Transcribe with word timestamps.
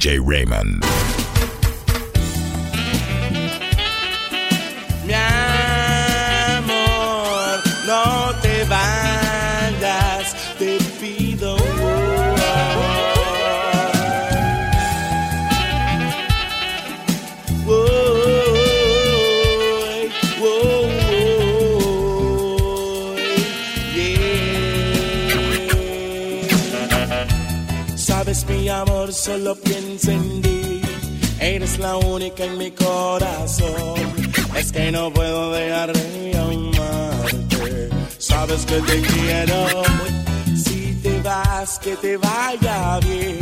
DJ 0.00 0.18
Raymond. 0.18 0.82
Mi 5.06 5.12
solo 29.98 29.98
pienso 29.98 30.10
en 30.10 30.42
ti. 30.42 30.80
Eres 31.40 31.78
la 31.78 31.96
única 31.96 32.44
en 32.44 32.58
mi 32.58 32.70
corazón. 32.70 33.94
Es 34.56 34.72
que 34.72 34.92
no 34.92 35.12
puedo 35.12 35.52
dejar 35.52 35.92
de 35.92 36.38
amarte. 36.38 37.88
Sabes 38.18 38.66
que 38.66 38.80
te 38.82 39.00
quiero. 39.00 39.82
Si 40.54 40.98
te 41.02 41.20
vas, 41.22 41.78
que 41.78 41.96
te 41.96 42.16
vaya 42.16 43.00
bien. 43.00 43.38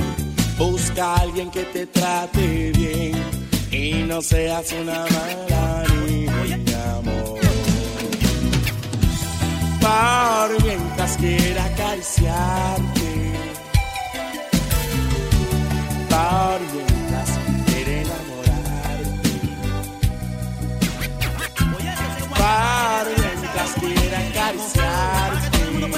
Busca 0.56 1.14
a 1.14 1.16
alguien 1.20 1.50
que 1.50 1.64
te 1.64 1.86
trate 1.86 2.72
bien. 2.72 3.14
Y 3.70 4.04
no 4.04 4.22
seas 4.22 4.72
una 4.72 5.04
mala 5.06 5.84
niña, 6.06 6.96
amor. 6.98 7.38
Por 9.80 10.64
mientras 10.64 11.16
quiera 11.16 11.64
acariciarte. 11.64 13.07
Por 16.18 16.60
mientras 16.74 17.30
quiera 17.66 17.92
enamorarte. 18.00 19.30
Por 22.34 23.06
mientras 23.20 23.70
quiera 23.78 24.18
acariciarte. 24.18 25.58
Por 25.58 25.88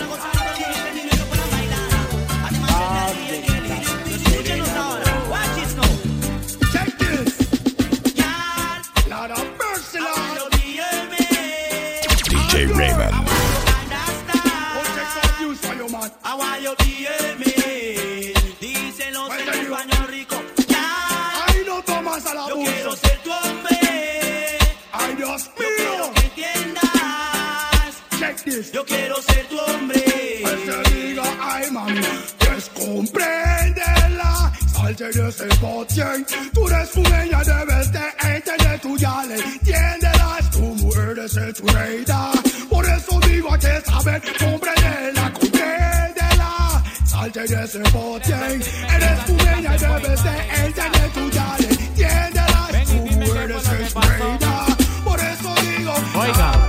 mientras 12.61 12.90
Yo 28.73 28.85
quiero 28.85 29.21
ser 29.23 29.47
tu 29.49 29.59
hombre. 29.59 30.05
Pues 30.43 30.59
te 30.67 30.91
diga, 30.95 31.23
ay, 31.41 31.71
mami, 31.71 32.01
descompréndela. 32.39 34.53
Salte 34.73 35.05
de 35.11 35.29
ese 35.29 35.47
botín. 35.61 36.27
Tú 36.53 36.69
eres 36.69 36.89
su 36.91 37.01
ella, 37.01 37.43
debes 37.45 37.93
de 37.93 38.01
entender 38.35 38.81
tu 38.81 38.97
ya 38.97 39.25
le 39.27 39.35
entiéndela. 39.37 40.37
Es 40.39 40.51
tu 40.51 40.61
mujer 40.61 41.15
de 41.15 41.29
ser 41.29 41.53
tu 41.53 41.67
reina. 41.67 42.31
Por 42.69 42.85
eso 42.87 43.21
digo 43.27 43.51
que 43.59 43.81
saber 43.91 44.23
comprenderla, 44.39 45.33
compréndela. 45.33 46.83
Salte 47.05 47.41
de 47.41 47.65
ese 47.65 47.79
botín. 47.91 48.63
Eres 48.95 49.25
tu 49.27 49.33
ella, 49.35 49.77
debes 49.79 50.23
de 50.23 50.65
entender 50.65 51.11
tu 51.15 51.31
ya 51.31 51.57
le 51.59 51.69
entiéndela. 51.69 52.69
Es 52.73 52.89
tu 52.89 52.95
mujer 52.95 53.49
de 53.49 53.61
ser 53.61 53.93
tu 53.93 54.01
reina. 54.01 54.67
Por 55.05 55.19
eso 55.19 55.55
digo, 55.63 55.95
Oiga. 56.15 56.60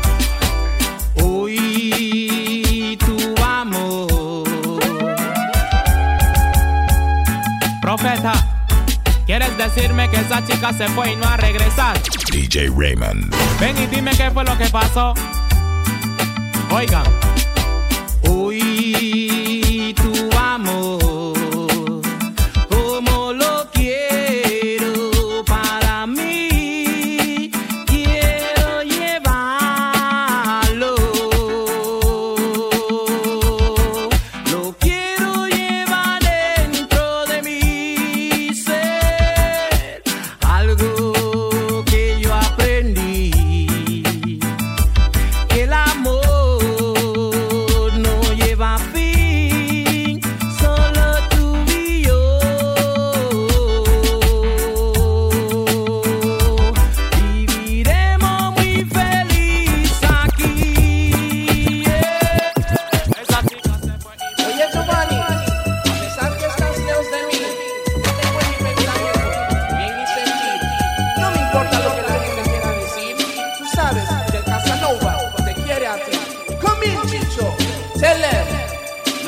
¿Quieres 9.26 9.58
decirme 9.58 10.10
que 10.10 10.18
esa 10.18 10.46
chica 10.46 10.74
se 10.74 10.88
fue 10.90 11.14
y 11.14 11.16
no 11.16 11.26
ha 11.28 11.38
regresado? 11.38 12.00
DJ 12.30 12.70
Raymond. 12.76 13.34
Ven 13.60 13.78
y 13.78 13.86
dime 13.88 14.12
qué 14.12 14.30
fue 14.32 14.44
lo 14.44 14.58
que 14.58 14.66
pasó. 14.66 15.14
Oigan. 16.72 17.06
Uy, 18.24 19.41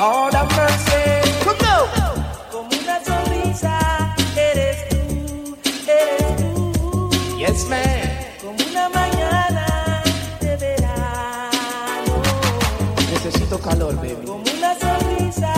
Lord 0.04 0.34
have 0.34 0.52
mercy. 0.58 1.06
Come 1.46 1.58
now. 1.62 1.84
Como 2.52 2.70
una 2.82 2.98
sonrisa, 3.06 4.14
eres 4.36 4.78
tú, 4.90 5.58
eres 5.88 6.36
tú. 6.40 7.10
Yes, 7.38 7.70
man. 7.70 8.10
Como 8.42 8.58
una 8.70 8.90
mañana 8.90 10.04
de 10.42 10.58
verano. 10.58 12.16
Necesito 13.14 13.58
calor, 13.60 13.96
baby. 13.96 14.26
Como 14.26 14.44
una 14.58 14.72
sonrisa, 14.78 15.54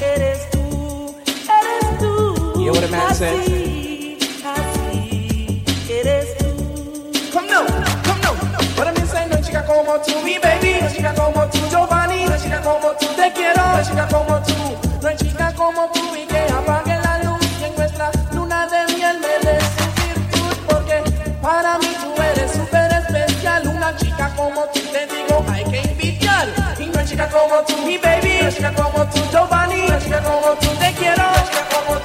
eres 0.00 0.48
tú, 0.52 1.16
eres 1.58 1.98
tú. 1.98 2.14
You 2.60 2.66
know 2.66 2.74
what 2.74 2.84
a 2.84 2.88
man 2.92 3.12
says? 3.12 3.40
Así, 3.40 4.18
así, 4.54 5.64
eres 5.90 6.38
tú. 6.38 6.48
Come 7.32 7.48
now, 7.48 7.66
come 8.06 8.20
now. 8.22 8.34
What 8.76 8.86
I'm 8.86 9.06
saying, 9.08 9.30
no 9.30 9.42
chica 9.42 9.66
como 9.66 9.98
tú, 10.06 10.14
mi 10.24 10.38
baby. 10.38 10.78
No 10.80 10.88
chica 10.94 11.12
como 11.12 11.44
tú, 11.46 11.58
Giovanni. 11.68 12.24
No 12.26 12.36
chica 12.38 12.60
como 12.62 12.92
tú, 13.00 13.09
como 27.28 27.62
tú, 27.66 27.76
mi 27.84 27.98
baby. 27.98 28.38
No 28.40 28.46
hay 28.46 28.54
chica 28.54 28.72
como 28.72 29.04
tú, 29.06 29.20
Giovanni. 29.30 29.86
No 29.86 29.94
hay 29.94 30.00
chica 30.02 30.22
como 30.22 30.52
tú, 30.60 30.68
te 30.78 30.92
quiero. 30.94 31.22
No 31.22 31.28
hay 31.28 31.44
chica 31.44 31.64
como 31.74 31.98
tú. 31.98 31.99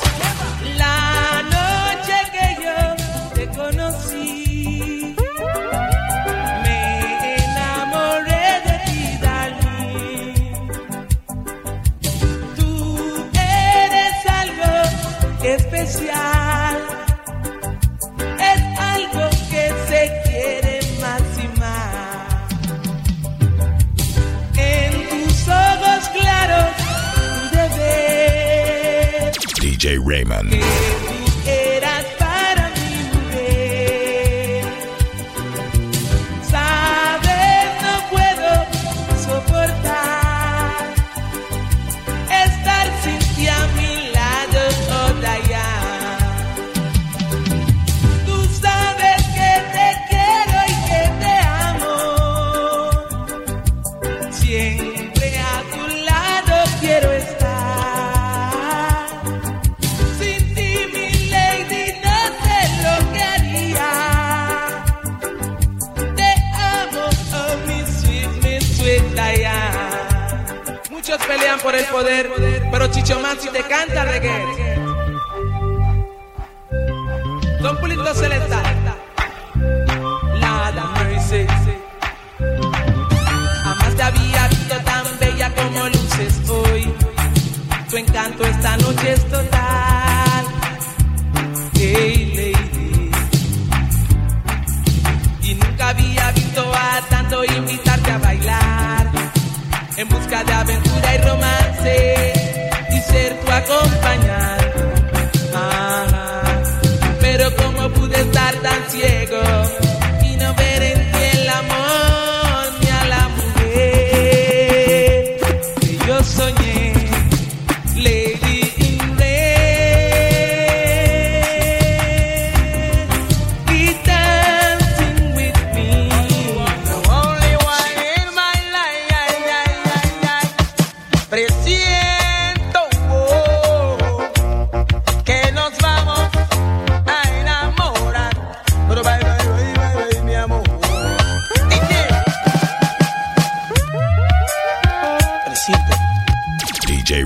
DJ 30.25 30.75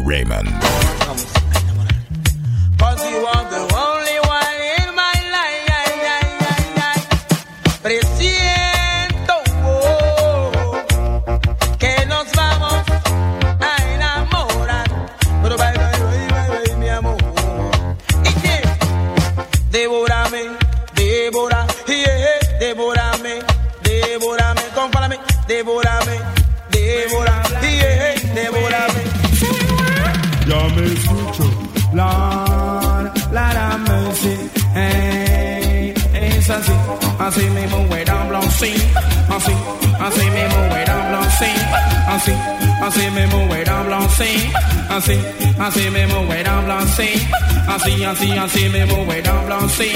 Raymond. 0.10 0.79
así, 45.00 45.18
así 45.58 45.90
me 45.90 46.08
moverá 46.08 46.60
así. 46.78 47.10
Así, 47.68 48.04
así, 48.04 48.32
así 48.32 48.70
me 48.70 48.86
moverá 48.86 49.34
así. 49.64 49.92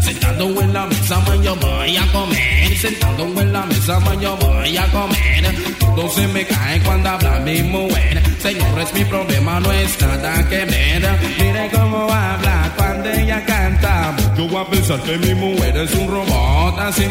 Sentando 0.00 0.62
en 0.62 0.72
la 0.72 0.86
mesa, 0.86 1.20
man, 1.20 1.42
yo 1.42 1.56
voy 1.56 1.96
a 1.96 2.12
comer. 2.12 2.76
Sentando 2.78 3.24
en 3.40 3.52
la 3.52 3.66
mesa, 3.66 4.00
man, 4.00 4.20
yo 4.20 4.36
voy 4.36 4.76
a 4.76 4.86
comer. 4.86 5.54
Todo 5.78 6.08
se 6.08 6.26
me 6.28 6.46
cae 6.46 6.80
cuando 6.82 7.10
habla 7.10 7.40
mi 7.40 7.62
mujer. 7.62 8.22
Señor, 8.40 8.80
es 8.80 8.94
mi 8.94 9.04
problema, 9.04 9.60
no 9.60 9.72
es 9.72 10.00
nada 10.00 10.48
que 10.48 10.64
ver. 10.64 11.02
Mire 11.38 11.70
cómo 11.72 12.10
habla 12.12 12.72
cuando 12.76 13.10
ella 13.10 13.44
canta. 13.44 14.14
Yo 14.36 14.48
voy 14.48 14.62
a 14.62 14.66
pensar 14.70 15.00
que 15.02 15.18
mi 15.18 15.34
mujer 15.34 15.76
es 15.76 15.94
un 15.94 16.08
robot 16.08 16.78
así. 16.78 17.06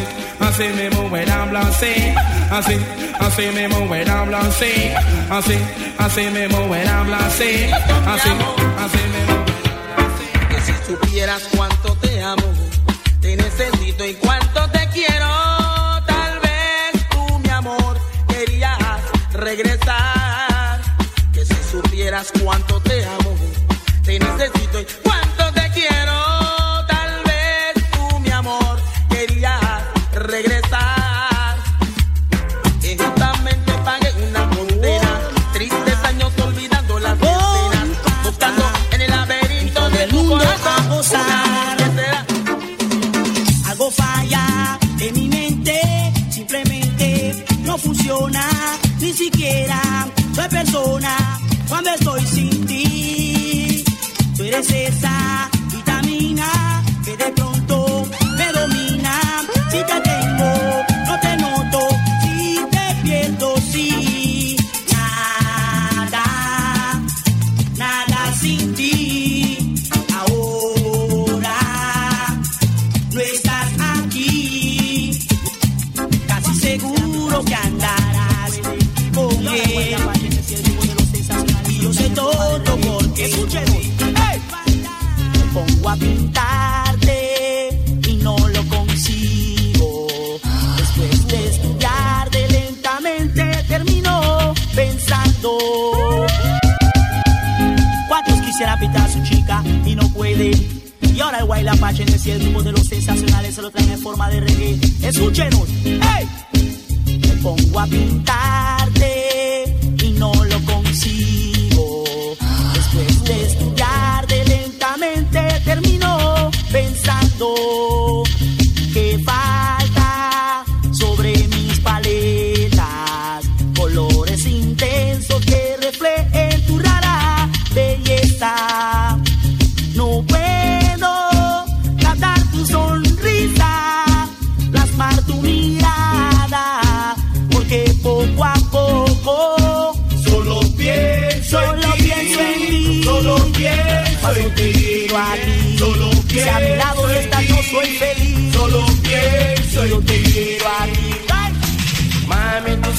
Así 0.56 0.68
mismo 0.68 1.06
me 1.10 1.22
habla 1.30 1.60
así, 1.60 2.14
así, 2.50 2.78
así 3.20 3.42
mismo 3.48 3.84
me 3.84 4.02
habla 4.08 4.40
así, 4.40 4.90
así, 5.28 5.58
así 5.98 6.22
mismo 6.30 6.66
me 6.68 6.88
habla 6.88 7.18
así, 7.26 7.66
así, 8.06 8.30
así 8.78 9.02
mismo. 9.12 9.44
Que 10.48 10.60
si 10.62 10.72
supieras 10.86 11.42
cuánto 11.54 11.94
te 11.96 12.22
amo, 12.22 12.54
te 13.20 13.36
necesito 13.36 14.06
y 14.06 14.14
cuánto 14.14 14.66
te 14.70 14.88
quiero, 14.94 15.28
tal 16.06 16.40
vez 16.40 17.06
tú 17.10 17.38
mi 17.38 17.50
amor 17.50 17.98
querías 18.26 18.78
regresar. 19.34 20.80
Que 21.34 21.44
si 21.44 21.56
supieras 21.70 22.32
cuánto 22.42 22.80
te 22.80 23.04
amo, 23.04 23.36
te 24.04 24.18
necesito 24.18 24.80
y 24.80 25.05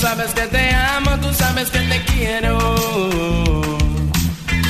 sabes 0.09 0.33
que 0.33 0.41
te 0.43 0.73
amo, 0.73 1.11
tú 1.21 1.33
sabes 1.33 1.69
que 1.69 1.79
te 1.79 2.01
quiero. 2.05 2.57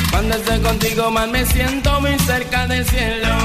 Cuando 0.10 0.36
estoy 0.36 0.60
contigo, 0.62 1.12
más 1.12 1.30
me 1.30 1.46
siento 1.46 2.02
muy 2.02 2.18
cerca 2.26 2.66
del 2.66 2.84
cielo. 2.86 3.36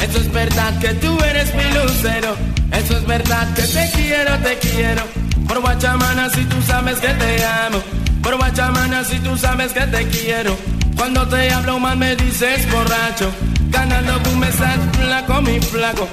Eso 0.00 0.18
es 0.18 0.32
verdad 0.32 0.78
que 0.78 0.94
tú 1.02 1.18
eres 1.24 1.52
mi 1.54 1.66
lucero. 1.76 2.36
Eso 2.70 2.96
es 2.98 3.06
verdad 3.06 3.44
que 3.54 3.62
te 3.62 3.90
quiero, 3.96 4.38
te 4.38 4.56
quiero. 4.58 5.02
Por 5.48 5.60
Guachamana, 5.62 6.30
si 6.30 6.44
tú 6.44 6.62
sabes 6.62 6.98
que 7.00 7.12
te 7.22 7.44
amo. 7.44 7.80
Por 8.22 8.36
Guachamana, 8.36 9.02
si 9.04 9.18
tú 9.18 9.36
sabes 9.36 9.72
que 9.72 9.86
te 9.94 10.06
quiero. 10.08 10.56
Cuando 10.96 11.26
te 11.26 11.50
hablo 11.50 11.80
mal 11.80 11.96
me 11.98 12.14
dices 12.14 12.70
borracho. 12.70 13.32
Ganando 13.70 14.12
tú 14.20 14.30
me 14.36 14.50
flaco, 14.52 15.42
mi 15.42 15.58
flaco. 15.58 16.08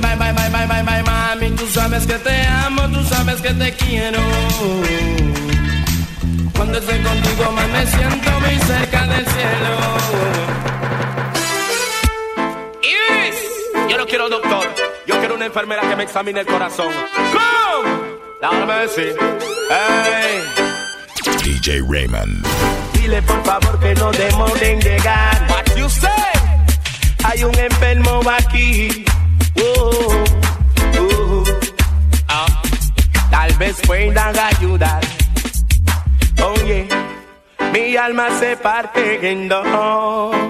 Bye, 0.00 0.16
bye, 0.16 0.32
bye, 0.32 0.48
bye, 0.48 0.66
bye, 0.66 0.82
bye, 0.82 1.02
mami. 1.02 1.50
Tú 1.50 1.66
sabes 1.66 2.06
que 2.06 2.14
te 2.14 2.46
amo, 2.46 2.88
tú 2.88 3.04
sabes 3.04 3.42
que 3.42 3.50
te 3.50 3.72
quiero. 3.72 4.20
Cuando 6.56 6.78
estoy 6.78 6.98
contigo 7.00 7.52
más 7.52 7.68
me 7.68 7.86
siento 7.86 8.30
muy 8.40 8.58
cerca 8.60 9.06
del 9.06 9.26
cielo. 9.26 9.76
Iris, 12.82 13.90
yo 13.90 13.98
no 13.98 14.06
quiero 14.06 14.28
doctor, 14.30 14.66
yo 15.06 15.18
quiero 15.18 15.34
una 15.34 15.46
enfermera 15.46 15.82
que 15.82 15.96
me 15.96 16.04
examine 16.04 16.40
el 16.40 16.46
corazón. 16.46 16.92
¡Come! 17.32 17.90
Dame 18.40 18.88
sí. 18.88 19.04
Hey. 19.68 20.42
DJ 21.44 21.82
Raymond. 21.86 22.46
Dile 22.94 23.20
por 23.22 23.44
favor 23.44 23.78
que 23.78 23.94
no 23.94 24.10
demoren 24.12 24.80
llegar. 24.80 25.46
What 25.50 25.76
you 25.76 25.88
say? 25.90 26.10
Hay 27.24 27.44
un 27.44 27.58
enfermo 27.58 28.22
aquí. 28.38 29.04
Oh, 29.64 30.24
oh. 30.98 31.44
Ah, 32.28 32.46
Tal 33.30 33.52
vez 33.54 33.80
puedan 33.86 34.34
ayudar. 34.38 35.00
Oye, 36.44 36.88
mi 37.72 37.96
alma 37.96 38.28
se 38.40 38.56
parte 38.56 39.30
en 39.30 39.48
dos. 39.48 39.64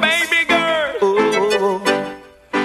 Baby 0.01 0.47
girl. 0.49 0.97
Oh, 1.03 1.81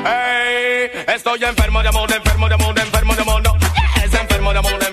Hey, 0.06 0.90
estoy 1.14 1.44
enfermo 1.44 1.82
de 1.82 1.90
amor, 1.90 2.10
enfermo 2.12 2.48
de 2.48 2.54
amor, 2.56 2.80
enfermo 2.80 3.16
de 3.16 3.22
amor. 3.22 3.42
No. 3.44 3.58
Es 4.04 4.14
enfermo 4.14 4.54
de 4.54 4.60
amor, 4.60 4.74
enfermo 4.74 4.80
de 4.80 4.86
amor, 4.86 4.87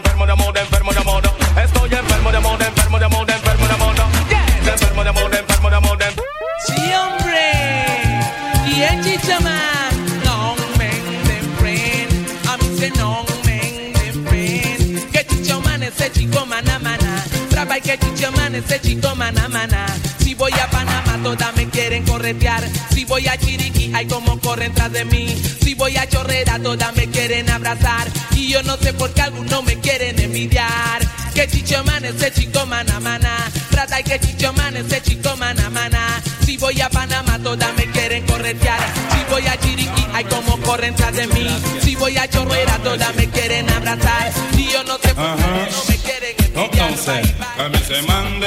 que 17.84 17.98
chichaman 17.98 18.54
ese 18.54 18.80
chico 18.80 19.14
mana 19.14 19.46
mana. 19.48 19.86
Si 20.18 20.34
voy 20.34 20.52
a 20.52 20.68
Panamá 20.70 21.18
todas 21.22 21.54
me 21.54 21.68
quieren 21.68 22.02
corretear. 22.04 22.64
Si 22.92 23.04
voy 23.04 23.28
a 23.28 23.36
Chiriquí 23.36 23.92
hay 23.94 24.06
como 24.06 24.40
corren 24.40 24.72
tras 24.72 24.90
de 24.90 25.04
mí. 25.04 25.40
Si 25.62 25.74
voy 25.74 25.96
a 25.96 26.08
Chorrera 26.08 26.58
todas 26.58 26.96
me 26.96 27.08
quieren 27.08 27.48
abrazar. 27.50 28.08
Y 28.34 28.48
yo 28.48 28.62
no 28.62 28.76
sé 28.78 28.94
por 28.94 29.12
qué 29.12 29.22
algunos 29.22 29.62
me 29.64 29.78
quieren 29.80 30.18
envidiar. 30.18 31.02
Que 31.34 31.46
chichaman 31.46 32.04
ese 32.06 32.32
chico 32.32 32.64
mana 32.66 32.98
mana. 33.00 33.36
Trata 33.70 34.00
y 34.00 34.04
que 34.04 34.18
chichaman 34.18 34.76
ese 34.76 35.02
chico 35.02 35.36
mana 35.36 35.68
mana. 35.68 36.22
Si 36.44 36.56
voy 36.56 36.80
a 36.80 36.88
Panamá 36.88 37.38
todas 37.38 37.76
me 37.76 37.84
quieren 37.90 38.24
corretear. 38.24 38.80
Si 39.12 39.30
voy 39.30 39.46
a 39.46 39.60
Chiriquí 39.60 40.06
hay 40.14 40.24
como 40.24 40.58
corren 40.62 40.94
tras 40.94 41.14
de 41.14 41.26
mí. 41.26 41.46
Si 41.82 41.94
voy 41.96 42.16
a 42.16 42.26
Chorrera 42.28 42.78
todas 42.78 43.14
me 43.14 43.28
quieren 43.28 43.68
abrazar. 43.68 44.32
Y 44.56 44.72
yo 44.72 44.82
no 44.84 44.96
sé 44.98 45.14
por 45.14 45.36
qué 45.36 45.44
me 45.88 45.93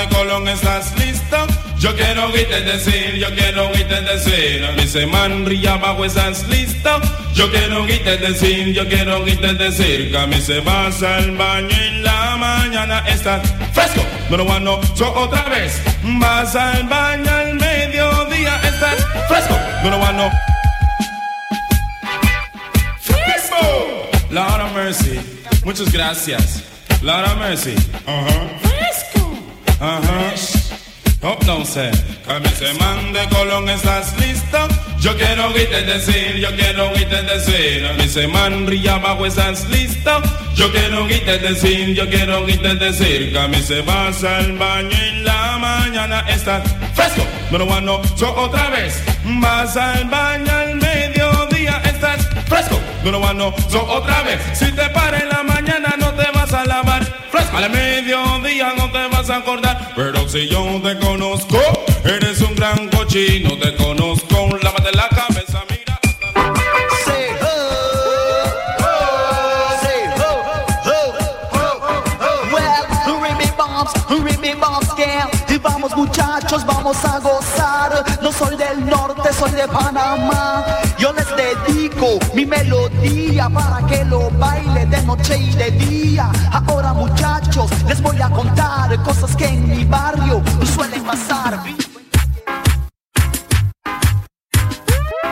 Colón, 0.09 0.47
¿estás 0.47 0.93
listo? 0.97 1.37
Yo 1.79 1.95
quiero 1.95 2.25
oírte 2.27 2.61
decir, 2.61 3.15
yo 3.15 3.33
quiero 3.35 3.69
oírte 3.69 4.01
decir. 4.01 4.65
A 4.65 4.71
mí 4.71 4.87
se 4.87 5.05
man 5.05 5.45
ría 5.45 5.73
abajo, 5.73 6.05
¿estás 6.05 6.47
listo? 6.47 6.89
Yo 7.33 7.51
quiero 7.51 7.83
oírte 7.83 8.17
decir, 8.17 8.73
yo 8.73 8.87
quiero 8.87 9.19
oírte 9.21 9.53
decir. 9.53 10.11
Que 10.11 10.17
a 10.17 10.25
mí 10.25 10.41
se 10.41 10.59
vas 10.61 11.03
al 11.03 11.31
baño 11.31 11.69
en 11.69 12.03
la 12.03 12.35
mañana, 12.37 13.03
estás 13.07 13.41
fresco. 13.73 14.01
No 14.29 14.37
lo 14.37 14.45
bueno, 14.45 14.79
so 14.95 15.13
otra 15.13 15.43
vez. 15.43 15.81
Vas 16.03 16.55
al 16.55 16.83
baño 16.87 17.31
al 17.31 17.53
mediodía, 17.53 18.59
estás 18.63 19.05
fresco. 19.27 19.57
No 19.83 19.91
lo 19.91 19.97
bueno. 19.99 20.31
Fresco. 22.99 24.09
Of 24.35 24.73
mercy. 24.73 25.19
Muchas 25.63 25.91
gracias. 25.91 26.63
Of 27.03 27.37
mercy. 27.37 27.75
Ajá. 28.05 28.47
Fresco. 28.59 28.66
Ajá. 29.79 30.33
Oh, 31.23 31.37
no 31.45 31.65
sé. 31.65 31.91
Se 32.57 32.73
mande 32.75 33.19
Colón, 33.29 33.69
¿estás 33.69 34.15
listo? 34.19 34.57
Yo 34.99 35.15
quiero 35.17 35.47
oírte 35.47 35.81
decir, 35.83 36.35
yo 36.37 36.55
quiero 36.55 36.89
oírte 36.89 37.21
decir. 37.23 37.85
A 37.85 37.93
mí 37.93 38.07
se 38.07 38.27
man 38.27 38.67
ría 38.67 38.95
abajo, 38.95 39.25
¿estás 39.25 39.67
listo? 39.69 40.21
Yo 40.55 40.71
quiero 40.71 41.03
oírte 41.03 41.39
decir, 41.39 41.93
yo 41.95 42.07
quiero 42.09 42.43
oírte 42.43 42.75
decir. 42.75 43.31
Que 43.31 43.39
a 43.39 43.47
mí 43.47 43.61
se 43.61 43.81
vas 43.81 44.23
al 44.23 44.53
baño 44.53 44.97
en 45.09 45.23
la 45.23 45.57
mañana, 45.57 46.25
estás 46.29 46.63
fresco. 46.93 47.25
Lo 47.51 47.65
bueno, 47.65 48.01
so 48.15 48.33
otra 48.35 48.69
vez. 48.69 49.03
Vas 49.23 49.75
al 49.75 50.05
baño 50.05 50.51
al 50.51 50.75
mediodía, 50.75 51.81
estás 51.83 52.27
fresco. 52.47 52.79
Lo 53.03 53.19
bueno, 53.19 53.53
so 53.69 53.83
otra 53.85 54.21
vez. 54.23 54.39
Si 54.53 54.71
te 54.71 54.89
paras 54.89 55.23
en 55.23 55.29
la 55.29 55.43
mañana, 55.43 55.95
no 55.99 56.13
te 56.13 56.29
vas 56.31 56.36
a 56.53 56.65
lavar. 56.65 57.01
Al 57.53 57.69
mediodía 57.69 58.73
no 58.77 58.91
te 58.91 59.07
vas 59.07 59.29
a 59.29 59.37
acordar. 59.37 59.93
Pero 59.95 60.27
si 60.27 60.47
yo 60.47 60.79
te 60.83 60.97
conozco, 60.99 61.59
eres 62.03 62.41
un 62.41 62.55
gran 62.55 62.89
cochino. 62.89 63.57
Te 63.57 63.75
conozco, 63.75 64.49
lávate 64.61 64.91
la 64.93 65.09
cabeza, 65.09 65.63
mira. 65.69 65.99
Vamos 75.63 75.95
muchachos, 75.95 76.65
vamos 76.65 77.03
a 77.03 77.19
gozar. 77.19 78.03
No 78.21 78.31
soy 78.31 78.55
del 78.55 78.85
norte, 78.85 79.33
soy 79.33 79.51
de 79.51 79.67
Panamá. 79.67 80.76
Dedico 81.47 82.19
mi 82.33 82.45
melodía 82.45 83.47
para 83.49 83.85
que 83.87 84.03
lo 84.03 84.29
baile 84.31 84.85
de 84.85 85.01
noche 85.03 85.37
y 85.37 85.51
de 85.51 85.71
día. 85.71 86.29
Ahora 86.51 86.91
muchachos, 86.91 87.71
les 87.87 88.01
voy 88.01 88.21
a 88.21 88.29
contar 88.29 89.01
cosas 89.03 89.33
que 89.33 89.45
en 89.45 89.69
mi 89.69 89.85
barrio 89.85 90.43
suelen 90.75 91.03
pasar. 91.05 91.63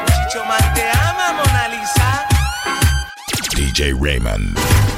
Chicho 0.06 0.46
Man 0.46 0.74
te 0.74 0.90
ama, 0.90 1.34
Mona 1.34 1.68
Lisa. 1.68 2.26
DJ 3.54 3.94
Raymond. 4.00 4.95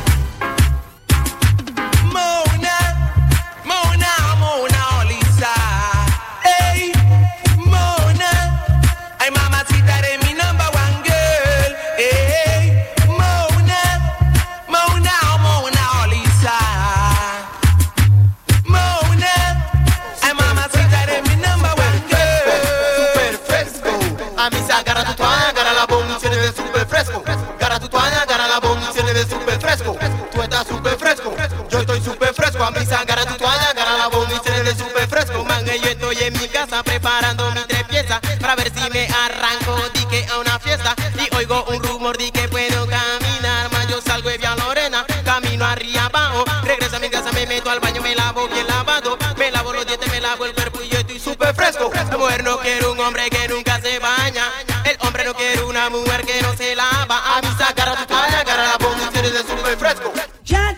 Lavo 50.27 50.45
el 50.45 50.53
cuerpo 50.53 50.81
y 50.81 50.89
yo 50.89 50.97
estoy 50.97 51.19
super 51.19 51.55
fresco. 51.55 51.89
La 51.93 52.17
mujer 52.17 52.43
no 52.43 52.59
quiere 52.59 52.85
un 52.87 52.99
hombre 52.99 53.29
que 53.29 53.47
nunca 53.47 53.79
se 53.79 53.97
baña. 53.99 54.43
El 54.83 54.97
hombre 54.99 55.23
no 55.23 55.33
quiere 55.33 55.63
una 55.63 55.89
mujer 55.89 56.25
que 56.25 56.41
no 56.41 56.53
se 56.53 56.75
lava. 56.75 57.37
A 57.37 57.41
mí 57.41 57.47
sacar 57.57 57.89
a 57.89 57.95
tu 57.95 58.05
toalla, 58.05 58.39
agarra 58.41 58.63
la 58.63 58.77
bomba 58.77 59.09
y 59.13 59.69
de 59.69 59.77
fresco. 59.77 60.11
Chat, 60.43 60.75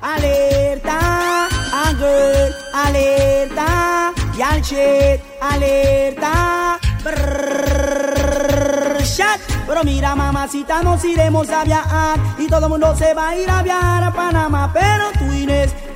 alerta, 0.00 1.48
Angel, 1.86 2.54
alerta, 2.74 4.12
alerta, 5.40 6.78
brrrr, 7.02 9.02
chat. 9.16 9.40
Pero 9.66 9.84
mira, 9.84 10.14
mamacita, 10.14 10.82
nos 10.82 11.02
iremos 11.04 11.48
a 11.48 11.64
viajar 11.64 12.18
y 12.38 12.46
todo 12.46 12.66
el 12.66 12.68
mundo 12.68 12.94
se 12.96 13.14
va 13.14 13.30
a 13.30 13.36
ir 13.36 13.48
a 13.48 13.62
viajar 13.62 14.04
a. 14.04 14.12
Pero 14.72 15.12
tú, 15.12 15.32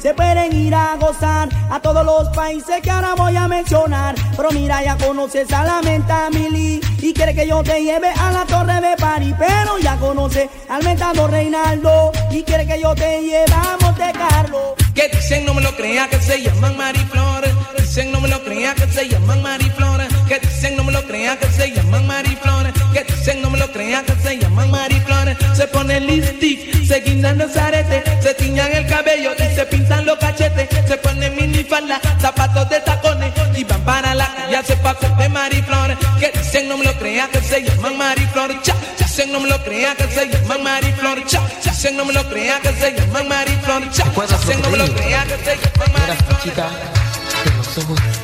se 0.06 0.14
pueden 0.14 0.52
ir 0.52 0.72
a 0.72 0.94
gozar 1.00 1.48
a 1.68 1.80
todos 1.80 2.06
los 2.06 2.28
países 2.28 2.80
que 2.80 2.88
ahora 2.92 3.16
voy 3.16 3.34
a 3.34 3.48
mencionar. 3.48 4.14
Pero 4.36 4.52
mira, 4.52 4.80
ya 4.80 4.96
conoces 4.96 5.52
a 5.52 5.64
la 5.64 5.82
menta 5.82 6.30
Mili 6.30 6.80
y 7.02 7.12
quiere 7.12 7.34
que 7.34 7.44
yo 7.44 7.60
te 7.64 7.82
lleve 7.82 8.10
a 8.10 8.30
la 8.30 8.44
torre 8.44 8.80
de 8.80 8.96
París. 8.96 9.34
Pero 9.36 9.78
ya 9.78 9.96
conoce 9.96 10.48
al 10.68 10.84
mentado 10.84 11.26
Reinaldo 11.26 12.12
y 12.30 12.44
quiere 12.44 12.68
que 12.68 12.80
yo 12.80 12.94
te 12.94 13.20
lleve 13.20 13.52
a 13.52 13.76
Monte 13.80 14.12
Carlo. 14.12 14.76
Que 14.94 15.08
dicen 15.08 15.44
no 15.44 15.54
me 15.54 15.62
lo 15.62 15.74
crea 15.74 16.08
que 16.08 16.20
se 16.20 16.40
llaman 16.40 16.76
Mariflores. 16.76 17.52
Dicen 17.76 18.12
no 18.12 18.20
me 18.20 18.28
lo 18.28 18.44
crea 18.44 18.76
que 18.76 18.86
se 18.86 19.08
llaman 19.08 19.42
Mariflores. 19.42 19.95
Que 20.28 20.38
dicen 20.40 20.76
no 20.76 20.84
me 20.84 20.92
lo 20.92 21.06
crea 21.06 21.38
que 21.38 21.48
se 21.48 21.70
llaman 21.70 22.06
Mariflores. 22.06 22.72
Que 22.92 23.04
dicen 23.04 23.42
no 23.42 23.50
me 23.50 23.58
lo 23.58 23.70
crea 23.72 24.02
que 24.02 24.14
se 24.16 24.38
llaman 24.38 24.70
Mariflores. 24.70 25.36
Se 25.54 25.66
ponen 25.68 26.06
lipstick, 26.06 26.84
se 26.84 27.00
guindan 27.00 27.38
los 27.38 27.56
aretes, 27.56 28.02
se 28.22 28.34
tiñan 28.34 28.72
el 28.72 28.86
cabello 28.86 29.32
y 29.34 29.54
se 29.54 29.64
pintan 29.66 30.04
los 30.04 30.18
cachetes. 30.18 30.68
Se 30.86 30.96
ponen 30.98 31.34
minifalda, 31.36 32.00
zapatos 32.20 32.68
de 32.70 32.80
tacones 32.80 33.32
y 33.56 33.64
van 33.64 33.80
para 33.82 34.14
la 34.14 34.26
calle 34.26 34.62
se 34.64 34.76
pasan 34.76 35.16
de 35.16 35.28
Mariflores. 35.28 35.98
Que 36.20 36.30
dicen 36.36 36.68
no 36.68 36.78
me 36.78 36.84
lo 36.84 36.92
crea 36.98 37.28
que 37.28 37.40
se 37.40 37.62
llaman 37.62 37.96
Mariflores. 37.96 38.62
Cha, 38.62 38.74
dicen 38.98 39.32
no 39.32 39.40
me 39.40 39.48
lo 39.48 39.62
crea 39.62 39.94
que 39.94 40.08
se 40.08 40.28
llaman 40.28 40.62
Mariflores. 40.62 41.26
Cha, 41.26 41.42
dicen 41.64 41.96
no 41.96 42.04
me 42.04 42.12
lo 42.12 42.28
crea 42.28 42.60
que 42.60 42.72
se 42.72 42.92
llaman 42.92 43.28
Mariflores. 43.28 43.90
Cha, 43.92 44.04
dicen 44.04 44.62
no 44.62 44.70
me 44.70 44.78
lo 44.78 44.86
crea 44.94 45.24
que 45.24 45.36
se 45.44 45.56
llaman 45.56 45.92
Mariflores. 45.92 48.15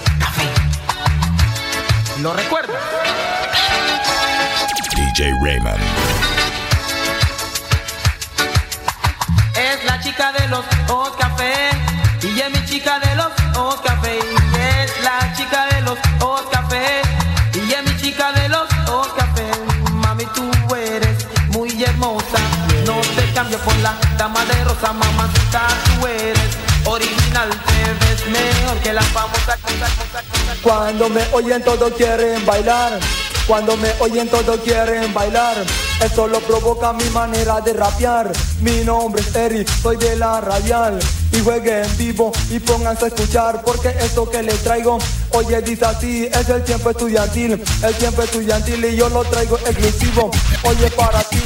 ¿Lo 2.23 2.33
recuerda? 2.33 2.75
DJ 4.95 5.33
Raymond. 5.43 5.81
Es 9.57 9.85
la 9.85 10.01
chica 10.01 10.31
de 10.31 10.47
los 10.47 10.65
ojos 10.89 11.17
café 11.19 11.71
y 12.23 12.39
es 12.39 12.51
mi 12.53 12.65
chica 12.65 13.01
de 13.01 13.17
los 13.17 13.33
ojos 13.57 13.81
café 13.81 14.21
y 14.21 14.57
es 14.57 15.03
la 15.03 15.35
chica 15.37 15.67
de 15.67 15.81
los 15.81 15.99
ojos 16.21 16.45
café 16.53 17.03
y 17.55 17.73
es 17.73 17.83
mi 17.91 17.97
chica 18.01 18.31
de 18.31 18.49
los 18.51 18.69
ojos 18.87 19.09
café. 19.17 19.51
Mami, 19.91 20.25
tú 20.27 20.49
eres 20.77 21.27
muy 21.49 21.83
hermosa, 21.83 22.39
no 22.87 23.01
te 23.17 23.33
cambio 23.33 23.59
por 23.59 23.77
la 23.79 23.97
dama 24.17 24.45
de 24.45 24.63
rosa, 24.63 24.93
mamacita, 24.93 25.67
tú 25.87 26.07
eres 26.07 26.57
original, 26.85 27.49
mejor 28.73 28.83
que 28.83 28.93
la 28.93 29.03
famosa 29.03 29.57
cosa, 29.57 29.87
cosa, 29.97 30.23
cosa. 30.31 30.57
Cuando 30.63 31.09
me 31.09 31.23
oyen 31.33 31.63
todos 31.63 31.93
quieren 31.95 32.45
bailar. 32.47 32.99
Cuando 33.47 33.77
me 33.77 33.93
oyen 34.01 34.29
todos 34.29 34.61
quieren 34.61 35.13
bailar. 35.13 35.57
Eso 36.03 36.27
lo 36.27 36.41
provoca 36.41 36.93
mi 36.93 37.05
manera 37.11 37.61
de 37.61 37.73
rapear. 37.73 38.31
Mi 38.61 38.85
nombre 38.85 39.21
es 39.21 39.35
Eric, 39.35 39.69
soy 39.83 39.97
de 39.97 40.17
la 40.17 40.41
radial. 40.41 40.99
Y 41.33 41.41
juegue 41.41 41.83
en 41.83 41.97
vivo 41.97 42.33
y 42.51 42.59
pónganse 42.61 43.07
a 43.07 43.09
escuchar. 43.09 43.63
Porque 43.63 43.89
esto 43.89 44.29
que 44.31 44.43
les 44.43 44.63
traigo, 44.63 44.99
oye, 45.33 45.61
dice 45.63 45.85
así: 45.85 46.29
es 46.33 46.49
el 46.49 46.63
tiempo 46.63 46.91
estudiantil. 46.91 47.63
El 47.83 47.95
tiempo 47.97 48.23
estudiantil 48.23 48.85
y 48.85 48.97
yo 48.97 49.09
lo 49.09 49.25
traigo 49.25 49.59
exclusivo. 49.59 50.31
Oye, 50.65 50.91
para 50.91 51.23
ti. 51.25 51.39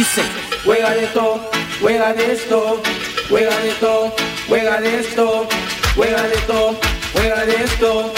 Dice, 0.00 0.22
juega 0.64 0.94
de 0.94 1.04
esto, 1.04 1.50
juega 1.78 2.14
de 2.14 2.32
esto, 2.32 2.80
juega 3.28 3.54
de 3.60 3.68
esto, 3.68 4.14
juega 4.48 4.80
de 4.80 5.00
esto, 5.00 5.46
juega 5.94 6.26
de 6.26 6.40
esto, 6.40 6.80
juega 7.12 7.44
de 7.44 7.54
esto, 7.56 8.12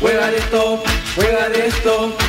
juega 0.00 0.30
de 0.32 0.36
esto, 0.36 0.82
juega 1.14 1.48
de 1.48 1.66
esto. 1.68 2.27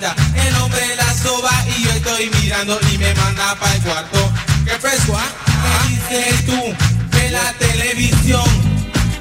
El 0.00 0.54
hombre 0.62 0.94
la 0.96 1.12
soba 1.14 1.50
y 1.76 1.82
yo 1.82 1.90
estoy 1.90 2.30
mirando 2.40 2.78
y 2.92 2.98
me 2.98 3.12
manda 3.14 3.56
para 3.56 3.74
el 3.74 3.82
cuarto. 3.82 4.18
¿Qué 4.64 4.70
fresco, 4.72 5.16
ah? 5.16 6.08
¿Qué 6.08 6.18
dices 6.18 6.46
tú 6.46 7.16
de 7.16 7.30
la 7.30 7.52
televisión? 7.58 8.44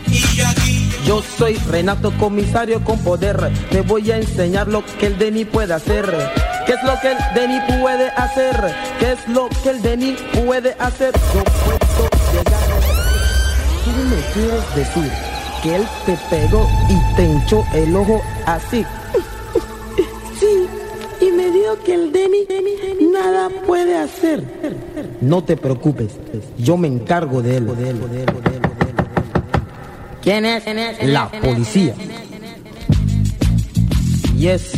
Y 0.06 0.20
yo 0.36 0.48
aquí 0.48 0.92
Yo 1.04 1.24
soy 1.38 1.56
Renato 1.68 2.12
Comisario 2.20 2.84
con 2.84 3.00
poder. 3.00 3.52
Te 3.72 3.82
voy 3.82 4.12
a 4.12 4.18
enseñar 4.18 4.68
lo 4.68 4.86
que 5.00 5.08
el 5.08 5.18
Denny 5.18 5.46
puede 5.46 5.74
hacer. 5.74 6.06
¿Qué 6.68 6.74
es 6.74 6.84
lo 6.84 7.00
que 7.00 7.12
el 7.12 7.18
Denny 7.34 7.60
puede 7.82 8.10
hacer? 8.12 8.76
¿Qué 9.00 9.14
es 9.14 9.28
lo 9.28 9.50
que 9.64 9.70
el 9.72 9.82
Denny 9.82 10.16
puede 10.46 10.76
hacer? 10.80 11.12
Yo 11.34 11.44
puedo 11.44 12.10
llegar. 12.34 12.68
Me 14.10 14.22
quieres 14.34 14.76
decir 14.76 15.12
que 15.64 15.76
él 15.76 15.88
te 16.06 16.18
pegó 16.30 16.70
y 16.88 17.16
te 17.16 17.24
hinchó 17.24 17.66
el 17.74 17.96
ojo 17.96 18.22
así. 18.46 18.86
Que 21.76 21.94
el 21.94 22.14
Denny 22.14 22.48
nada 23.12 23.50
puede 23.66 23.98
hacer. 23.98 24.42
No 25.20 25.44
te 25.44 25.58
preocupes, 25.58 26.12
yo 26.58 26.78
me 26.78 26.88
encargo 26.88 27.42
de 27.42 27.58
él. 27.58 27.68
¿Quién 30.22 30.46
es? 30.46 30.64
La 31.04 31.30
policía. 31.30 31.94
Yes. 34.38 34.72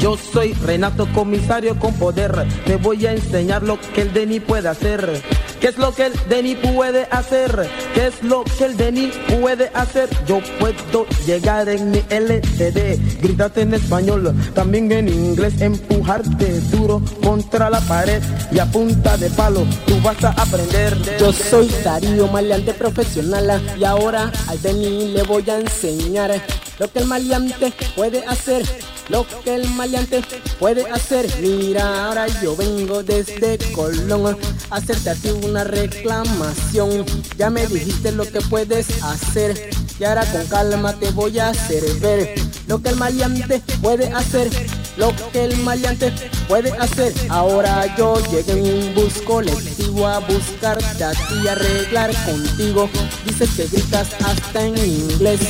Yo 0.00 0.16
soy 0.16 0.52
Renato 0.54 1.08
Comisario 1.12 1.78
con 1.78 1.92
poder. 1.94 2.46
Te 2.64 2.76
voy 2.76 3.06
a 3.06 3.12
enseñar 3.12 3.62
lo 3.64 3.78
que 3.80 4.02
el 4.02 4.12
Denny 4.12 4.38
puede 4.38 4.68
hacer. 4.68 5.22
¿Qué 5.60 5.68
es 5.68 5.76
lo 5.76 5.94
que 5.94 6.06
el 6.06 6.12
Denny 6.28 6.54
puede 6.54 7.06
hacer? 7.10 7.68
¿Qué 7.92 8.06
es 8.06 8.22
lo 8.22 8.44
que 8.44 8.64
el 8.64 8.76
Denny 8.78 9.12
puede 9.40 9.70
hacer? 9.74 10.08
Yo 10.26 10.40
puedo 10.58 11.06
llegar 11.26 11.68
en 11.68 11.90
mi 11.90 11.98
LTD, 11.98 13.20
gritarte 13.20 13.60
en 13.60 13.74
español, 13.74 14.34
también 14.54 14.90
en 14.90 15.08
inglés, 15.08 15.60
empujarte 15.60 16.60
duro 16.72 17.02
contra 17.22 17.68
la 17.68 17.80
pared 17.80 18.22
y 18.50 18.58
a 18.58 18.64
punta 18.64 19.18
de 19.18 19.28
palo 19.28 19.66
tú 19.86 20.00
vas 20.02 20.24
a 20.24 20.30
aprender. 20.30 20.96
Yo 21.18 21.30
soy 21.30 21.68
Darío, 21.84 22.26
maleante 22.28 22.72
profesional 22.72 23.62
y 23.78 23.84
ahora 23.84 24.32
al 24.48 24.62
Denny 24.62 25.08
le 25.08 25.22
voy 25.24 25.48
a 25.50 25.60
enseñar 25.60 26.40
lo 26.78 26.90
que 26.90 27.00
el 27.00 27.04
maleante 27.04 27.74
puede 27.94 28.24
hacer, 28.24 28.62
lo 29.10 29.26
que 29.44 29.54
el 29.54 29.68
maleante 29.68 30.22
puede 30.58 30.90
hacer. 30.90 31.26
Mira, 31.40 32.06
ahora 32.06 32.26
yo 32.42 32.56
vengo 32.56 33.02
desde 33.02 33.58
Colón 33.72 34.38
a 34.70 34.76
hacerte 34.76 35.10
a 35.10 35.14
ti 35.14 35.28
una 35.50 35.64
reclamación. 35.64 37.04
Ya 37.36 37.50
me 37.50 37.66
dijiste 37.66 38.12
lo 38.12 38.24
que 38.24 38.40
puedes 38.42 39.02
hacer 39.02 39.70
y 39.98 40.04
ahora 40.04 40.24
con 40.26 40.46
calma 40.46 40.94
te 40.94 41.10
voy 41.10 41.38
a 41.38 41.48
hacer 41.48 41.82
ver 42.00 42.34
lo 42.68 42.80
que 42.80 42.90
el 42.90 42.96
maleante 42.96 43.60
puede 43.82 44.06
hacer, 44.12 44.48
lo 44.96 45.12
que 45.32 45.44
el 45.44 45.56
maleante 45.58 46.12
puede 46.46 46.70
hacer. 46.70 47.12
Ahora 47.28 47.94
yo 47.96 48.14
llegué 48.30 48.52
en 48.52 48.60
un 48.62 48.94
bus 48.94 49.20
colectivo 49.22 50.06
a 50.06 50.20
buscarte 50.20 51.04
a 51.04 51.10
ti 51.10 51.34
y 51.44 51.48
arreglar 51.48 52.10
contigo. 52.24 52.88
Dices 53.26 53.50
que 53.56 53.66
gritas 53.66 54.08
hasta 54.24 54.64
en 54.64 54.78
inglés 54.78 55.40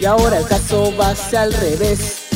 y 0.00 0.06
ahora 0.06 0.38
el 0.38 0.46
caso 0.46 0.94
va 0.98 1.10
hacia 1.10 1.42
al 1.42 1.52
revés. 1.52 2.30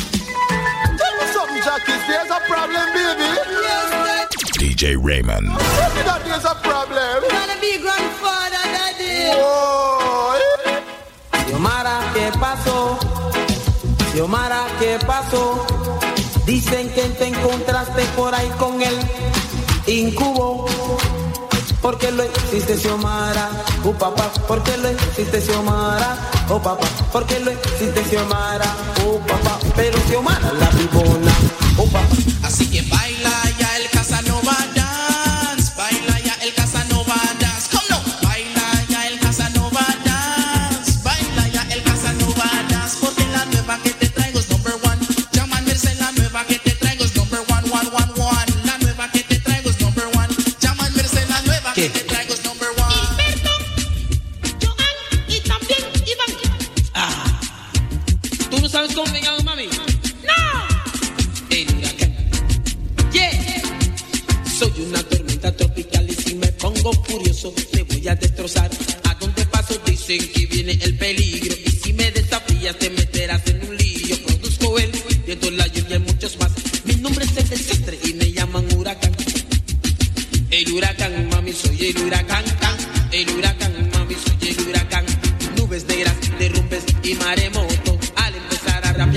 DJ 4.74 4.98
Raymond. 5.00 5.46
That 5.46 6.22
there's 6.26 6.44
a 6.44 6.54
problem. 6.66 7.22
Gonna 7.30 7.54
be 7.60 7.78
grandfather, 7.78 8.64
daddy. 8.74 9.30
Oh, 9.38 10.34
Xiomara, 11.46 12.00
¿qué 12.12 12.32
pasó? 12.40 12.98
Xiomara, 14.12 14.66
¿qué 14.80 14.98
pasó? 15.06 15.64
Dicen 16.44 16.88
que 16.90 17.02
te 17.02 17.28
encontraste 17.28 18.02
por 18.16 18.34
ahí 18.34 18.48
con 18.58 18.82
el 18.82 18.98
incubo. 19.86 20.66
¿Por 21.80 21.96
qué 21.98 22.10
lo 22.10 22.24
hiciste 22.24 22.76
Xiomara? 22.76 23.50
Oh 23.84 23.92
papá, 23.92 24.28
¿por 24.48 24.60
qué 24.64 24.76
lo 24.76 24.90
hiciste 24.90 25.40
Xiomara? 25.40 26.16
Oh 26.48 26.60
papá, 26.60 26.86
¿por 27.12 27.24
qué 27.26 27.38
lo 27.38 27.52
hiciste 27.52 28.02
Xiomara? 28.10 28.66
Oh 29.06 29.20
papá, 29.20 29.56
pero 29.76 29.96
Xiomara 30.08 30.52
la 30.52 30.68
pibona. 30.70 31.32
Oh 31.76 31.86
papá. 31.86 32.08
Así 32.42 32.68
que 32.68 32.82
baila 32.82 33.53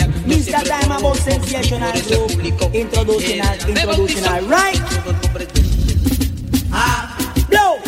Mr. 0.05 0.63
Diamond 0.63 0.99
about 1.01 1.17
sensational 1.17 1.91
low. 2.11 2.27
Introductional, 2.73 3.55
introductional, 3.67 4.49
right? 4.49 4.79
Ah, 6.71 7.17
blow. 7.49 7.79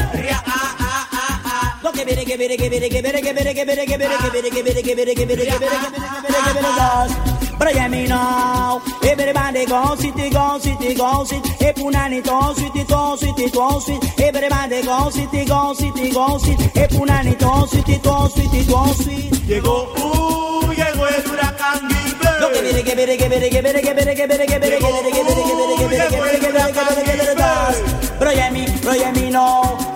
But 7.60 7.76
I 7.76 7.88
mean 7.90 8.08
now, 8.10 8.82
everybody 9.04 9.66
go 9.66 9.96
sit, 9.96 10.16
go 10.16 10.58
sit, 10.60 10.98
go 10.98 11.24
sit. 11.26 11.46
Hey, 11.60 11.74
punani, 11.74 12.24
go 12.24 12.54
sit, 12.54 12.88
go 12.88 13.16
sit, 13.18 13.54
go 13.54 13.80
sit. 13.80 14.20
Everybody 14.20 14.82
go 14.82 15.10
sit, 15.10 15.48
go 15.48 15.74
sit, 15.74 16.14
go 16.14 16.38
sit. 16.38 16.60
Hey, 16.72 16.88
punani, 16.88 17.38
go 17.38 17.66
sit, 17.66 18.04
go 18.04 18.28
sit, 18.30 18.68
go 18.70 18.86
sit. 18.94 19.30
Llegó. 19.50 19.88
Uh, 19.98 20.39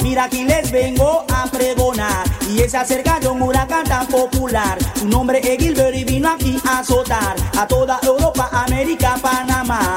Mira 0.01 0.25
aquí 0.25 0.43
les 0.43 0.69
vengo 0.71 1.25
a 1.33 1.47
pregonar. 1.47 2.23
Y 2.49 2.61
es 2.61 2.75
acerca 2.75 3.19
de 3.19 3.29
un 3.29 3.41
huracán 3.41 3.83
tan 3.85 4.05
popular. 4.07 4.77
Su 4.95 5.07
nombre 5.07 5.39
es 5.39 5.57
Gilbert 5.57 5.95
y 5.95 6.03
vino 6.03 6.29
aquí 6.29 6.57
a 6.65 6.79
azotar 6.79 7.35
a 7.57 7.67
toda 7.67 7.99
Europa, 8.03 8.49
América, 8.51 9.15
Panamá. 9.21 9.95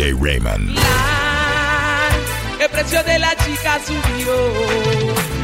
Raymond. 0.00 0.66
Line, 0.68 0.80
eu 2.58 2.68
de 3.04 3.18
la 3.18 3.34
chica, 3.36 3.78
subiu. 3.84 4.32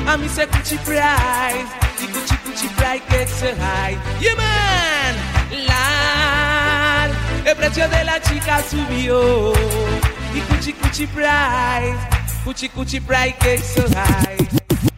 A 0.07 0.17
mim 0.17 0.29
se 0.29 0.41
é 0.43 0.47
cuti 0.47 0.79
price. 0.79 1.69
E 2.01 2.07
cuti 2.07 2.37
cuti 2.39 2.69
price 2.69 3.03
que 3.07 3.27
so 3.27 3.55
high. 3.61 3.99
Yeah, 4.19 4.35
man. 4.37 5.15
lá, 5.67 7.09
eu 7.45 7.55
pressionei 7.55 8.05
la 8.05 8.19
chica, 8.21 8.63
subiu. 8.63 9.53
E 10.35 10.41
cuti 10.49 10.73
cuti 10.73 11.07
price. 11.07 11.99
Cuti 12.43 12.69
cuti 12.71 13.01
price 13.01 13.37
que 13.39 13.59
so 13.59 13.83
high. 13.83 14.96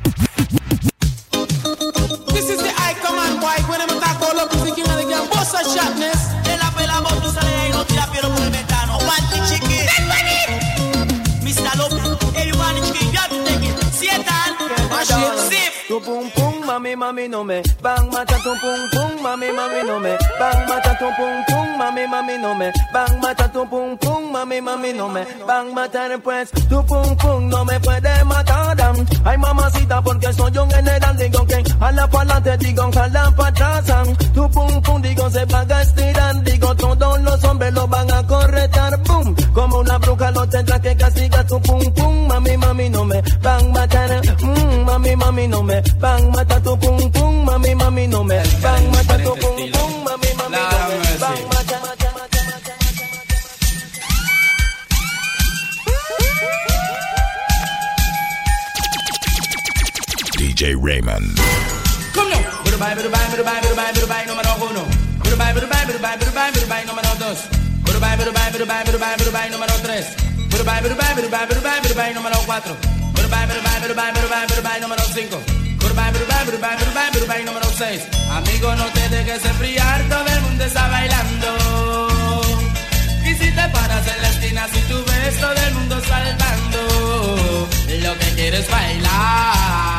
Tu 14.98 16.00
pum 16.00 16.28
pum, 16.34 16.66
mami, 16.66 16.96
mami, 16.96 17.28
no 17.28 17.44
me. 17.44 17.62
Bang, 17.80 18.10
mata 18.10 18.36
tu 18.42 18.50
pum 18.60 18.80
pum, 18.90 19.22
mami, 19.22 19.48
mami, 19.52 19.86
no 19.86 20.00
me. 20.00 20.16
Bang, 20.40 20.66
mata 20.66 20.92
tu 20.98 21.06
pum 21.16 21.44
pum, 21.46 21.78
mami, 21.78 22.04
mami, 22.08 22.38
no 22.42 22.54
me. 22.54 22.72
Bang, 22.92 23.20
mata 23.20 23.48
tu 23.48 23.64
pum 23.66 23.96
pum, 23.96 24.32
mami, 24.32 24.60
mami, 24.60 24.92
no 24.92 25.08
me. 25.08 25.24
Bang, 25.46 25.72
mata 25.72 26.08
después. 26.08 26.50
Tu 26.68 26.82
pum 26.82 27.16
pum 27.16 27.48
no 27.48 27.64
me 27.64 27.78
puede 27.78 28.24
matar. 28.24 28.76
dam. 28.76 29.06
Ay, 29.24 29.38
mamacita, 29.38 30.02
porque 30.02 30.32
soy 30.32 30.58
un 30.58 30.68
general. 30.68 31.16
Digo 31.16 31.46
que 31.46 31.62
a 31.80 31.92
la 31.92 32.06
pa'lante, 32.08 32.58
digo 32.58 32.90
que 32.90 32.98
a 32.98 33.08
la. 33.08 33.32
Tu 34.34 34.50
pum 34.50 34.82
pum, 34.82 35.00
digo 35.00 35.30
se 35.30 35.44
van 35.44 35.72
a 35.72 35.82
estirar. 35.82 36.42
Digo 36.42 36.74
todos 36.74 37.20
los 37.20 37.44
hombres 37.44 37.72
lo 37.72 37.86
van 37.86 38.10
a 38.10 38.26
corretar. 38.26 38.98
Boom, 39.04 39.36
como 39.54 39.78
una 39.78 39.96
bruja 39.98 40.32
lo 40.32 40.48
tendrás 40.48 40.80
que 40.80 40.96
castigar. 40.96 41.46
Tu 41.46 41.60
pum 41.62 41.94
pum, 41.94 42.26
mami, 42.26 42.56
mami, 42.56 42.90
no 42.90 43.04
me. 43.04 43.22
Bang, 43.42 43.72
matar. 43.72 44.10
Mm, 44.42 44.57
mami, 44.98 45.14
mami, 45.16 45.48
no 45.48 45.62
me 45.62 45.80
bang, 46.00 46.30
mata 46.32 46.60
tu 46.60 46.76
pum 46.76 46.98
pum, 47.12 47.46
mami, 47.46 47.74
mami, 47.74 48.08
no 48.08 48.24
me 48.24 48.42
bang, 48.62 48.90
mata 48.90 49.16
tu 49.22 49.32
pum 49.40 49.56
pum, 49.72 49.92
mami, 50.06 50.30
mami, 50.38 50.58
no 50.58 50.78
me 50.90 50.98
bang, 51.22 51.42
mata, 51.54 51.76
mata, 51.84 52.08
mata, 52.18 52.40
mata. 52.50 52.74
DJ 60.36 60.74
Raymond. 60.74 61.26
Come 62.14 62.30
now. 62.30 62.62
Burubai, 62.66 62.94
burubai, 62.98 63.26
burubai, 63.30 63.58
burubai, 63.62 63.90
burubai, 63.94 64.26
no 64.26 64.34
mano 64.34 64.52
uno. 64.66 64.84
Burubai, 65.22 65.52
burubai, 65.54 65.82
burubai, 65.86 66.14
burubai, 66.18 66.50
burubai, 66.52 66.82
no 66.86 66.92
mano 66.94 67.12
dos. 67.22 67.38
Burubai, 67.86 68.16
burubai, 68.18 68.50
burubai, 68.52 68.82
burubai, 68.86 69.14
burubai, 69.18 69.50
no 69.50 69.58
mano 69.58 69.74
tres. 69.82 70.06
Burubai, 70.50 70.80
burubai, 70.82 71.14
burubai, 71.14 71.46
burubai, 71.46 71.80
burubai, 71.82 72.14
no 72.14 72.20
mano 72.22 72.38
cuatro. 72.46 72.97
5. 75.18 75.36
Curva, 75.80 76.12
curva, 76.12 76.44
curva, 76.44 77.10
curva, 77.12 77.40
y 77.40 77.44
número 77.44 77.68
6. 77.76 78.02
Amigo, 78.30 78.72
no 78.76 78.84
te 78.92 79.08
dejes 79.08 79.44
enfriar, 79.44 80.08
todo 80.08 80.26
el 80.28 80.40
mundo 80.42 80.64
está 80.64 80.86
bailando. 80.86 82.48
Y 83.24 83.34
si 83.34 83.50
te 83.50 83.68
paras 83.68 84.06
en 84.06 84.22
la 84.22 84.28
esquina, 84.28 84.68
si 84.72 84.80
tú 84.82 85.04
ves 85.04 85.40
todo 85.40 85.54
el 85.66 85.74
mundo 85.74 86.00
saltando, 86.06 87.68
lo 88.00 88.18
que 88.18 88.26
quieres 88.36 88.70
bailar. 88.70 89.97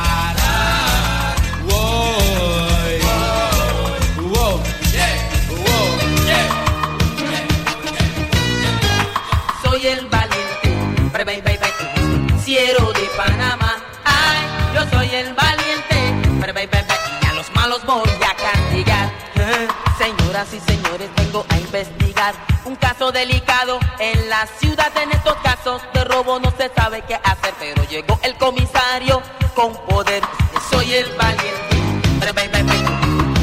Señoras 20.40 20.54
y 20.54 20.72
señores, 20.72 21.10
vengo 21.18 21.46
a 21.50 21.58
investigar 21.58 22.34
un 22.64 22.74
caso 22.78 23.12
delicado 23.12 23.78
en 24.00 24.30
la 24.30 24.48
ciudad. 24.48 24.90
En 24.96 25.12
estos 25.12 25.36
casos 25.44 25.82
de 25.94 26.06
robo 26.06 26.40
no 26.40 26.50
se 26.52 26.72
sabe 26.74 27.04
qué 27.06 27.16
hacer, 27.16 27.54
pero 27.60 27.84
llegó 27.90 28.18
el 28.24 28.38
comisario 28.38 29.22
con 29.54 29.74
poder. 29.86 30.24
Soy 30.70 30.94
el 30.94 31.12
valiente, 31.18 31.76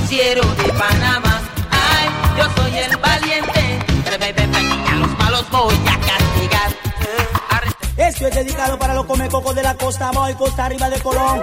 ciero 0.09 0.43
de 0.55 0.73
Panamá. 0.73 1.43
Ay, 1.71 2.09
yo 2.39 2.45
soy 2.57 2.79
el 2.79 2.97
valiente, 2.97 3.79
a 4.91 4.95
los 4.95 5.19
malos 5.19 5.51
voy 5.51 5.75
a 5.75 6.01
castigar. 6.01 6.56
Esto 8.07 8.29
es 8.29 8.35
dedicado 8.37 8.79
para 8.79 8.95
los 8.95 9.05
comecocos 9.05 9.53
de 9.55 9.62
la 9.64 9.75
costa 9.75 10.12
boy, 10.12 10.33
costa 10.35 10.66
arriba 10.66 10.88
de 10.88 11.01
Colón. 11.01 11.40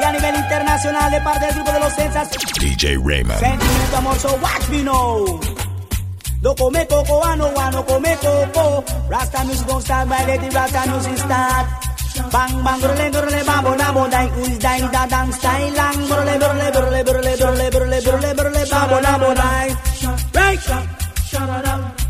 Y 0.00 0.04
a 0.04 0.12
nivel 0.12 0.36
internacional 0.36 1.10
de 1.10 1.20
parte 1.22 1.46
del 1.46 1.54
grupo 1.56 1.72
de 1.72 1.80
los 1.80 1.92
Sensas. 1.92 2.28
DJ 2.60 2.98
Raymond. 3.04 3.40
Sentimiento 3.40 3.96
amor, 3.96 4.16
so 4.18 4.28
watch 4.40 4.68
me 4.70 4.82
know. 4.82 5.40
No 6.40 6.54
come 6.54 6.86
coco, 6.86 7.24
ano, 7.24 7.50
ano, 7.58 7.84
come 7.84 8.16
coco. 8.16 8.84
Rasta 9.10 9.44
music 9.44 9.66
don't 9.66 9.82
start 9.82 10.08
by 10.08 10.24
lady, 10.24 10.48
Rasta 10.50 10.86
music 10.86 11.18
start. 11.18 11.66
Bang, 12.30 12.62
bang, 12.62 12.80
grole, 12.80 13.10
grole, 13.10 13.44
bambo, 13.44 13.76
na, 13.76 14.28
cool 14.34 14.58
die 14.58 14.88
da 14.92 15.06
dance 15.06 15.36
style 15.36 15.70
lang 15.74 16.08
Brole 16.08 16.38
brole 16.38 16.70
brole 16.72 17.02
brole 17.04 17.36
brole 17.36 17.70
brole 17.70 18.00
brole 18.02 18.34
brole 18.34 18.66
babona 18.66 19.18
bonai 19.18 19.76
Hey, 20.34 20.58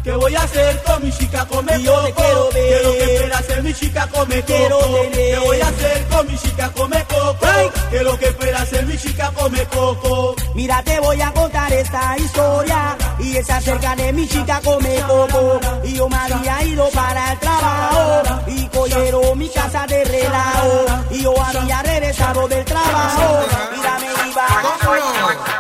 ¿Qué 0.09 0.14
voy 0.16 0.35
a 0.35 0.42
hacer 0.42 0.83
con 0.85 1.05
mi 1.05 1.12
chica 1.12 1.44
come 1.44 1.83
yo 1.83 2.01
te 2.03 2.12
coco? 2.14 2.23
quiero 2.23 2.49
ver. 2.55 2.81
¿Qué 2.81 2.83
lo 2.83 2.92
que 2.94 3.14
espera 3.14 3.38
hacer 3.38 3.62
mi 3.62 3.75
chica 3.75 4.09
come 4.09 4.42
Quiero 4.42 4.79
coco? 4.79 4.94
tener. 5.03 5.12
¿Qué 5.12 5.38
voy 5.38 5.61
a 5.61 5.68
hacer 5.68 6.07
con 6.07 6.27
mi 6.27 6.38
chica 6.38 6.71
come 6.71 7.05
coco? 7.05 7.47
¿Qué 7.90 8.03
lo 8.03 8.18
que 8.18 8.25
espera 8.29 8.62
hacer 8.62 8.87
mi 8.87 8.97
chica 8.97 9.33
come 9.35 9.64
coco? 9.66 10.35
Mira, 10.55 10.83
te 10.83 10.99
voy 11.01 11.21
a 11.21 11.31
contar 11.35 11.71
esta 11.75 12.16
historia 12.16 12.97
y 13.18 13.37
es 13.37 13.51
acerca 13.51 13.94
de 13.97 14.12
mi 14.14 14.27
chica 14.27 14.62
come 14.64 14.97
coco. 15.07 15.61
Y 15.85 15.92
yo 15.92 16.09
me 16.09 16.16
había 16.16 16.62
ido 16.64 16.88
para 16.88 17.33
el 17.35 17.38
trabajo 17.40 18.23
y 18.47 18.66
cogieron 18.68 19.37
mi 19.37 19.51
casa 19.51 19.87
de 19.88 20.05
relajo. 20.07 20.87
Y 21.11 21.23
yo 21.23 21.35
había 21.38 21.83
regresado 21.83 22.49
del 22.49 22.64
trabajo. 22.64 23.40
Mira, 23.77 23.99
me 23.99 24.31
iba. 24.31 25.58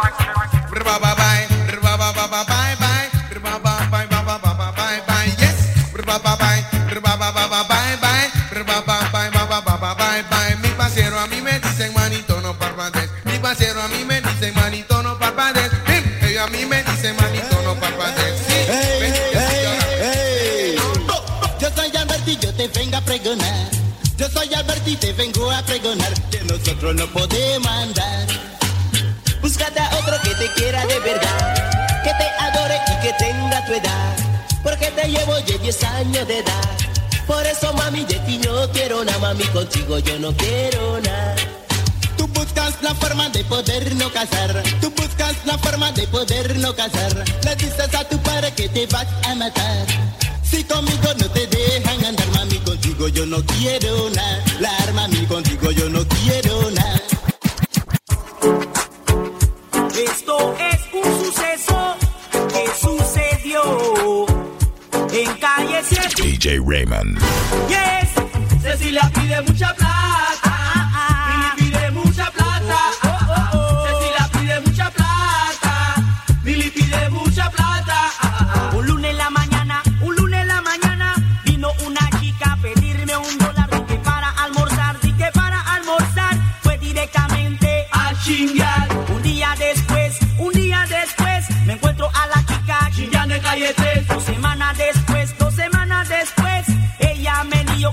Te 22.58 22.66
vengo 22.66 22.96
a 22.96 23.00
pregonar. 23.00 23.70
Yo 24.16 24.28
soy 24.30 24.52
Alberti, 24.52 24.96
te 24.96 25.12
vengo 25.12 25.48
a 25.48 25.62
pregonar 25.62 26.12
que 26.28 26.40
nosotros 26.40 26.92
no 26.96 27.06
podemos 27.12 27.68
andar. 27.68 28.26
Búscate 29.40 29.78
a 29.78 29.88
otro 29.96 30.16
que 30.24 30.34
te 30.34 30.52
quiera 30.54 30.84
de 30.86 30.98
verdad, 30.98 32.02
que 32.02 32.10
te 32.10 32.28
adore 32.40 32.76
y 32.90 33.06
que 33.06 33.12
tenga 33.12 33.64
tu 33.64 33.74
edad. 33.74 34.16
Porque 34.64 34.90
te 34.90 35.08
llevo 35.08 35.38
ya 35.46 35.56
10 35.56 35.84
años 35.84 36.26
de 36.26 36.38
edad. 36.40 36.70
Por 37.28 37.46
eso, 37.46 37.72
mami, 37.74 38.04
de 38.04 38.18
ti 38.26 38.38
no 38.38 38.68
quiero 38.72 39.04
nada, 39.04 39.18
mami, 39.20 39.44
contigo 39.44 40.00
yo 40.00 40.18
no 40.18 40.36
quiero 40.36 41.00
nada. 41.00 41.36
Tú 42.16 42.26
buscas 42.26 42.82
la 42.82 42.92
forma 42.96 43.28
de 43.28 43.44
podernos 43.44 44.10
casar. 44.10 44.64
Tú 44.80 44.92
buscas 44.96 45.36
la 45.44 45.56
forma 45.58 45.92
de 45.92 46.08
podernos 46.08 46.74
casar. 46.74 47.24
Le 47.44 47.54
dices 47.54 47.94
a 47.94 48.02
tu 48.08 48.18
padre 48.18 48.52
que 48.54 48.68
te 48.68 48.84
vas 48.88 49.06
a 49.22 49.34
matar. 49.36 49.86
Si 50.50 50.64
conmigo 50.64 51.08
no 51.18 51.30
te 51.30 51.46
dejan 51.46 52.04
andar, 52.04 52.28
mami, 52.34 52.58
contigo 52.58 53.08
yo 53.08 53.26
no 53.26 53.42
quiero 53.44 54.10
nada. 54.10 54.44
La 54.60 54.70
arma, 54.78 55.02
mami, 55.02 55.26
contigo 55.26 55.70
yo 55.70 55.88
no 55.90 56.00
quiero 56.08 56.70
nada. 56.70 57.00
Esto 59.94 60.56
es 60.58 60.80
un 60.92 61.24
suceso 61.24 61.96
que 62.48 62.64
sucedió 62.80 64.26
en 65.12 65.36
calle 65.38 65.82
7. 65.82 66.22
DJ 66.22 66.60
Raymond. 66.64 67.18
Yes. 67.68 68.62
Cecilia 68.62 69.10
pide 69.14 69.42
mucha 69.42 69.74
plata. 69.74 69.97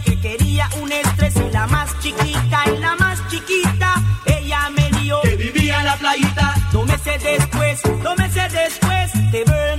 Que 0.05 0.19
quería 0.19 0.69
un 0.81 0.91
estrés 0.91 1.35
y 1.35 1.51
la 1.51 1.67
más 1.67 1.99
chiquita, 1.99 2.63
y 2.67 2.77
la 2.77 2.95
más 2.95 3.27
chiquita, 3.29 3.95
ella 4.25 4.69
me 4.69 4.89
dijo 4.99 5.21
que 5.21 5.35
vivía 5.35 5.79
en 5.79 5.85
la 5.85 5.95
playita. 5.97 6.53
Dos 6.71 6.85
meses 6.85 7.23
después, 7.23 7.81
dos 8.03 8.17
meses 8.17 8.53
después, 8.53 9.11
te 9.31 9.43
veo 9.43 9.75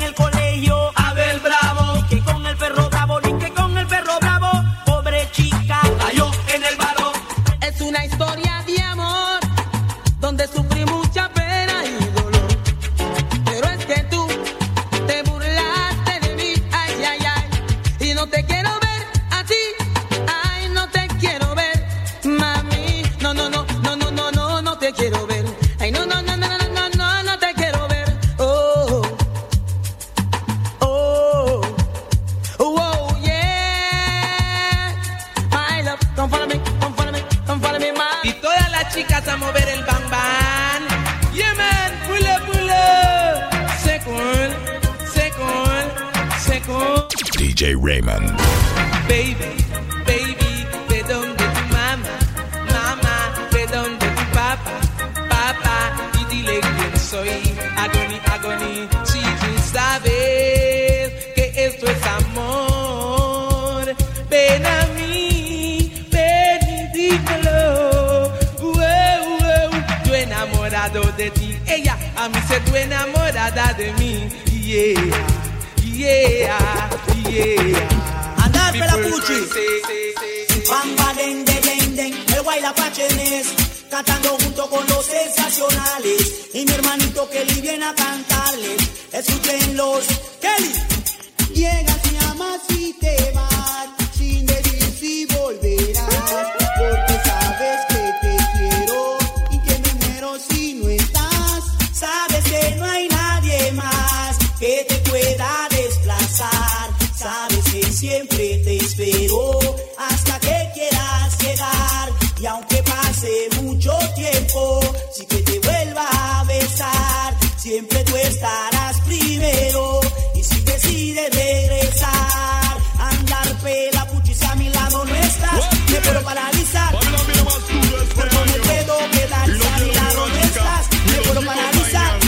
Y 119.18 120.42
si 120.42 120.60
decides 120.60 121.34
regresar, 121.34 122.76
andar 122.98 123.56
pela 123.62 124.06
puchis 124.08 124.42
a 124.42 124.54
mi 124.56 124.68
lado 124.68 125.04
no 125.04 125.14
estás, 125.14 125.68
me 125.90 126.00
puedo 126.00 126.22
paralizar. 126.22 126.92
Porque 126.92 127.08
me 127.08 128.58
puedo 128.60 128.98
quedar 129.10 129.46
si 129.46 129.66
a 129.66 129.78
mi 129.78 129.94
lado 129.94 130.28
no 130.28 130.36
estás, 130.36 130.86
me 131.06 131.18
puedo 131.22 131.46
paralizar. 131.46 132.18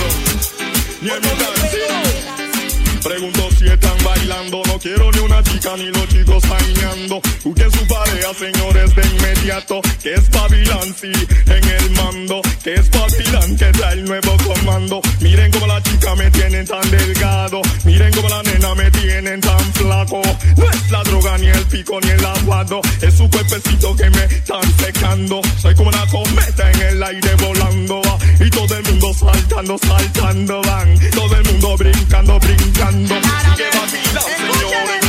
Pregunto 3.03 3.48
si 3.59 3.66
están 3.68 4.05
bailando, 4.05 4.62
no 4.66 4.79
quiero 4.79 5.11
ni 5.12 5.18
una 5.20 5.42
chica 5.42 5.77
ni 5.77 5.87
los 5.87 6.09
chicos 6.09 6.42
bailando. 6.48 7.20
Busquen 7.44 7.70
su 7.70 7.87
pareja, 7.87 8.35
señores, 8.35 8.94
de 8.94 9.18
inmediato. 9.49 9.81
Que 10.03 10.15
es 10.15 10.29
Pavilán, 10.29 10.95
sí, 10.95 11.13
en 11.47 11.65
el 11.65 11.91
mando. 11.93 12.41
Que 12.63 12.75
es 12.75 12.89
Pavilán, 12.89 13.57
que 13.57 13.67
trae 13.67 13.95
el 13.95 14.05
nuevo 14.05 14.37
comando. 14.45 15.01
Miren 15.21 15.51
cómo 15.51 15.67
la 15.67 15.83
chica 15.83 16.15
me 16.15 16.31
tienen 16.31 16.67
tan 16.67 16.91
delgado. 16.91 17.63
Miren 17.85 18.13
cómo 18.15 18.29
la 18.29 18.43
nena 18.43 18.75
me 18.75 18.91
tienen 18.91 19.41
tan 19.41 19.73
flaco. 19.75 20.21
No 20.57 20.71
es 20.71 20.91
la 20.91 21.03
droga, 21.03 21.39
ni 21.39 21.47
el 21.47 21.65
pico, 21.67 21.99
ni 22.01 22.11
el 22.11 22.25
aguado. 22.25 22.81
Es 23.01 23.15
su 23.15 23.29
cuerpecito 23.31 23.97
que 23.97 24.11
me 24.11 24.25
están 24.25 24.79
secando. 24.79 25.41
Soy 25.61 25.75
como 25.75 25.89
una 25.91 26.07
cometa 26.07 26.71
el 26.71 27.03
aire 27.03 27.35
volando 27.37 28.03
va. 28.03 28.19
Y 28.45 28.51
todo 28.51 28.77
el 28.77 28.85
mundo 28.85 29.15
saltando, 29.15 29.79
saltando 29.79 30.63
van. 30.63 30.99
Todo 31.11 31.37
el 31.37 31.45
mundo 31.45 31.77
brincando, 31.77 32.39
brincando. 32.41 33.15
Sigue 33.15 33.69
vacilando, 33.75 34.21
señores. 34.21 35.08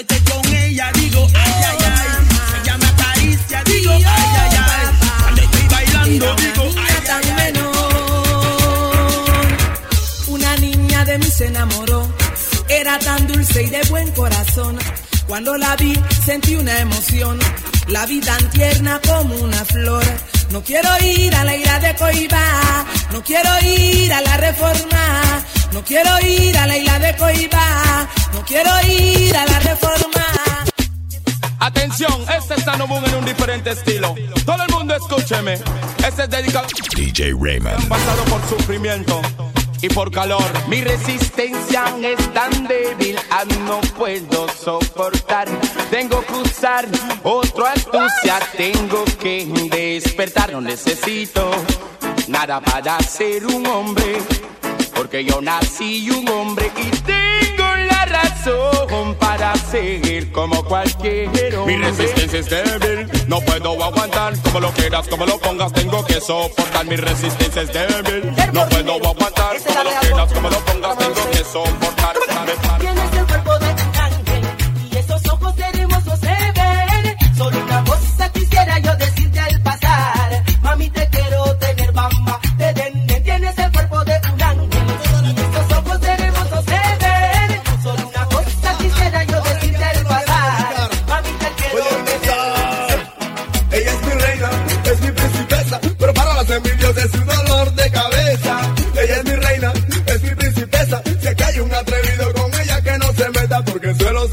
Estoy 0.00 0.20
con 0.20 0.54
ella 0.54 0.90
digo, 0.94 1.26
ay, 1.34 1.52
ay, 1.68 1.76
ay, 1.84 2.62
ella 2.62 2.78
me 2.78 2.86
acaricia, 2.86 3.62
digo, 3.64 3.92
ay, 3.92 4.04
ay, 4.04 4.56
ay, 4.56 4.86
cuando 5.20 5.42
estoy 5.42 5.68
bailando 5.68 6.36
digo, 6.36 6.64
ay, 6.76 6.94
ay, 6.96 7.06
tan 7.06 7.38
ay. 7.38 7.52
Una 10.28 10.56
niña 10.56 11.04
de 11.04 11.18
mí 11.18 11.26
se 11.26 11.46
enamoró. 11.46 12.08
Era 12.68 12.98
tan 13.00 13.26
dulce 13.26 13.64
y 13.64 13.66
de 13.66 13.82
buen 13.90 14.10
corazón. 14.12 14.78
Cuando 15.26 15.56
la 15.56 15.76
vi 15.76 15.92
sentí 16.24 16.54
una 16.54 16.78
emoción. 16.80 17.38
La 17.88 18.06
vi 18.06 18.20
tan 18.20 18.48
tierna 18.50 19.00
como 19.06 19.34
una 19.36 19.64
flor. 19.64 20.04
No 20.50 20.62
quiero 20.62 20.88
ir 21.02 21.34
a 21.34 21.44
la 21.44 21.56
ira 21.56 21.78
de 21.80 21.94
Coiba. 21.96 22.86
No 23.12 23.22
quiero 23.22 23.50
ir 23.62 24.12
a 24.12 24.20
la 24.20 24.36
reforma. 24.36 25.44
No 25.72 25.82
quiero 25.84 26.10
ir 26.26 26.56
a 26.58 26.66
la 26.66 26.76
isla 26.76 26.98
de 26.98 27.16
Coiba. 27.16 28.08
No 28.32 28.44
quiero 28.44 28.70
ir 28.88 29.36
a 29.36 29.46
la 29.46 29.60
reforma. 29.60 30.26
Atención, 31.60 32.24
este 32.36 32.54
es 32.54 32.64
Sano 32.64 32.86
Boom 32.86 33.04
en 33.04 33.14
un 33.16 33.24
diferente 33.24 33.70
estilo. 33.70 34.14
Todo 34.44 34.62
el 34.64 34.72
mundo 34.72 34.94
escúcheme. 34.96 35.54
Este 36.06 36.22
es 36.22 36.30
dedicado 36.30 36.66
DJ 36.96 37.34
Raymond. 37.38 37.88
pasado 37.88 38.24
por 38.24 38.40
sufrimiento 38.48 39.20
y 39.82 39.88
por 39.88 40.10
calor. 40.10 40.44
Mi 40.68 40.82
resistencia 40.82 41.84
es 42.02 42.32
tan 42.32 42.66
débil, 42.66 43.16
ah, 43.30 43.44
no 43.66 43.80
puedo 43.96 44.48
soportar. 44.48 45.48
Tengo 45.90 46.24
que 46.24 46.32
usar 46.34 46.86
otro 47.22 47.66
astucia, 47.66 48.40
tengo 48.56 49.04
que 49.20 49.46
despertar. 49.70 50.52
No 50.52 50.60
necesito 50.60 51.50
nada 52.28 52.60
para 52.60 52.98
ser 53.00 53.46
un 53.46 53.66
hombre, 53.66 54.18
porque 55.00 55.24
yo 55.24 55.40
nací 55.40 56.10
un 56.10 56.28
hombre 56.28 56.70
y 56.76 56.90
tengo 56.90 57.64
la 57.88 58.04
razón 58.04 59.16
para 59.18 59.54
seguir 59.56 60.30
como 60.30 60.62
cualquier 60.62 61.56
hombre. 61.56 61.78
Mi 61.78 61.82
resistencia 61.82 62.38
es 62.38 62.50
débil, 62.50 63.10
no 63.26 63.40
puedo 63.40 63.82
aguantar. 63.82 64.38
Como 64.42 64.60
lo 64.60 64.70
quieras, 64.72 65.08
como 65.08 65.24
lo 65.24 65.38
pongas, 65.38 65.72
tengo 65.72 66.04
que 66.04 66.20
soportar. 66.20 66.84
Mi 66.84 66.96
resistencia 66.96 67.62
es 67.62 67.72
débil, 67.72 68.30
no 68.52 68.68
puedo 68.68 68.96
aguantar. 68.96 69.56
Como 69.66 69.84
lo 69.84 70.00
quieras, 70.00 70.32
como 70.34 70.50
lo 70.50 70.60
pongas, 70.66 70.98
tengo 70.98 71.30
que 71.30 71.44
soportar. 71.44 72.16
Tienes 72.78 73.12
el 73.14 73.26
cuerpo 73.26 73.58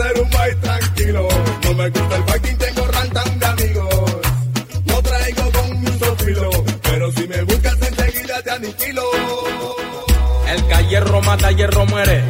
ser 0.07 0.21
un 0.21 0.29
país 0.29 0.55
tranquilo. 0.61 1.27
No 1.63 1.73
me 1.73 1.89
gusta 1.89 2.15
el 2.15 2.23
fighting, 2.23 2.57
tengo 2.57 2.87
rantan 2.87 3.39
de 3.39 3.45
amigos. 3.45 4.11
No 4.85 5.01
traigo 5.01 5.51
con 5.51 5.81
mucho 5.81 6.15
filo, 6.17 6.49
pero 6.83 7.11
si 7.11 7.27
me 7.27 7.41
buscas 7.43 7.77
enseguida 7.81 8.41
te 8.41 8.51
aniquilo. 8.51 9.03
El 10.47 10.65
que 10.65 10.87
hierro 10.89 11.21
mata, 11.21 11.51
hierro 11.51 11.85
muere. 11.85 12.23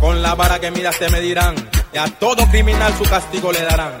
Con 0.00 0.22
la 0.22 0.34
vara 0.34 0.60
que 0.60 0.70
miras 0.70 0.98
te 0.98 1.08
medirán. 1.10 1.54
Y 1.92 1.98
a 1.98 2.06
todo 2.06 2.46
criminal 2.50 2.92
su 2.98 3.04
castigo 3.04 3.52
le 3.52 3.62
darán. 3.62 3.92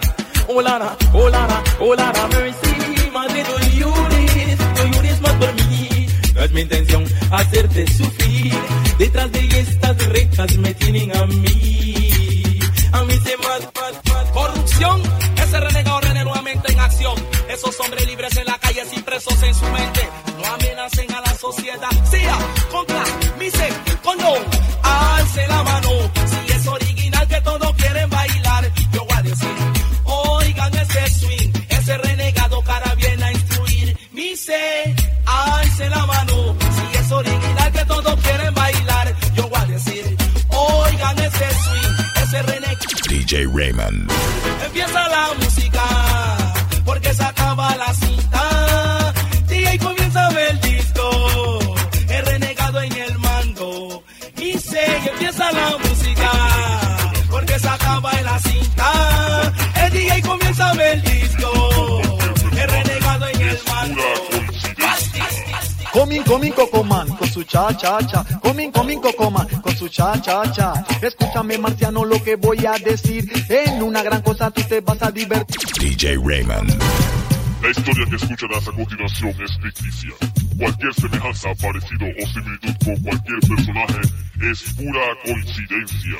Ulara, 0.48 0.96
ulara, 1.12 1.62
ulara, 1.80 2.28
mercy. 2.28 3.10
Madre, 3.12 3.44
no 3.44 3.58
llores, 3.78 4.58
no 4.76 4.84
llores 4.92 5.20
más 5.20 5.32
por 5.34 5.54
mí. 5.54 6.06
No 6.34 6.42
es 6.42 6.50
mi 6.50 6.60
intención 6.62 7.04
hacerte 7.30 7.86
sufrir. 7.86 8.54
Detrás 8.98 9.30
de 9.30 9.60
estas 9.60 10.06
rejas 10.06 10.56
me 10.56 10.74
tienen 10.74 11.16
a 11.16 11.26
mí. 11.26 11.83
Ese 15.36 15.60
renegado 15.60 16.00
rene 16.00 16.24
nuevamente 16.24 16.72
en 16.72 16.80
acción. 16.80 17.14
Esos 17.48 17.78
hombres 17.80 18.06
libres 18.06 18.36
en 18.36 18.46
la 18.46 18.58
calle 18.58 18.84
sin 18.86 19.02
presos 19.02 19.42
en 19.42 19.54
su 19.54 19.64
mente. 19.66 20.03
Empieza 44.84 45.08
la 45.08 45.28
música, 45.40 45.84
porque 46.84 47.14
se 47.14 47.24
acaba 47.24 47.74
la 47.76 47.94
cinta. 47.94 49.14
Y 49.50 49.64
ahí 49.64 49.78
comienza 49.78 50.26
a 50.26 50.30
ver 50.30 50.50
el 50.50 50.60
disco, 50.60 51.58
el 52.08 52.26
renegado 52.26 52.82
en 52.82 52.92
el 52.92 53.18
mando. 53.18 54.02
Y 54.36 54.58
se 54.58 54.84
empieza 55.08 55.50
la 55.52 55.78
música, 55.78 56.30
porque 57.30 57.58
se 57.58 57.68
acaba 57.68 58.12
la 58.20 58.38
cinta. 58.40 59.52
El 59.86 59.92
DJ 59.92 60.22
comienza 60.22 60.68
a 60.68 60.74
ver 60.74 60.96
el 60.96 61.02
disco, 61.02 62.00
el 62.52 62.68
renegado 62.68 63.28
en 63.28 63.40
el 63.40 63.58
mando. 63.66 64.02
Coming, 65.92 66.22
coming, 66.24 66.52
Cocoman, 66.52 67.08
con 67.16 67.28
su 67.28 67.42
cha, 67.44 67.74
cha, 67.76 67.98
cha. 68.06 68.24
Coming, 68.42 68.70
coming, 68.72 68.98
Cocoman, 69.00 69.46
cha, 70.12 70.20
cha, 70.20 70.52
cha. 70.52 70.84
Escúchame, 71.00 71.58
marciano, 71.58 72.04
lo 72.04 72.22
que 72.22 72.36
voy 72.36 72.64
a 72.66 72.72
decir. 72.72 73.30
En 73.48 73.82
una 73.82 74.02
gran 74.02 74.22
cosa 74.22 74.50
tú 74.50 74.62
te 74.68 74.80
vas 74.80 75.02
a 75.02 75.10
divertir. 75.10 75.60
DJ 75.80 76.18
Raymond. 76.22 76.72
La 77.64 77.70
historia 77.70 78.04
que 78.10 78.16
escucharás 78.16 78.68
a 78.68 78.72
continuación 78.72 79.34
es 79.42 79.56
ficticia. 79.56 80.10
Cualquier 80.58 80.92
semejanza, 80.92 81.48
parecido 81.62 82.04
o 82.04 82.26
similitud 82.28 82.74
con 82.84 82.96
cualquier 83.02 83.40
personaje 83.40 84.00
es 84.52 84.62
pura 84.74 85.00
coincidencia. 85.24 86.18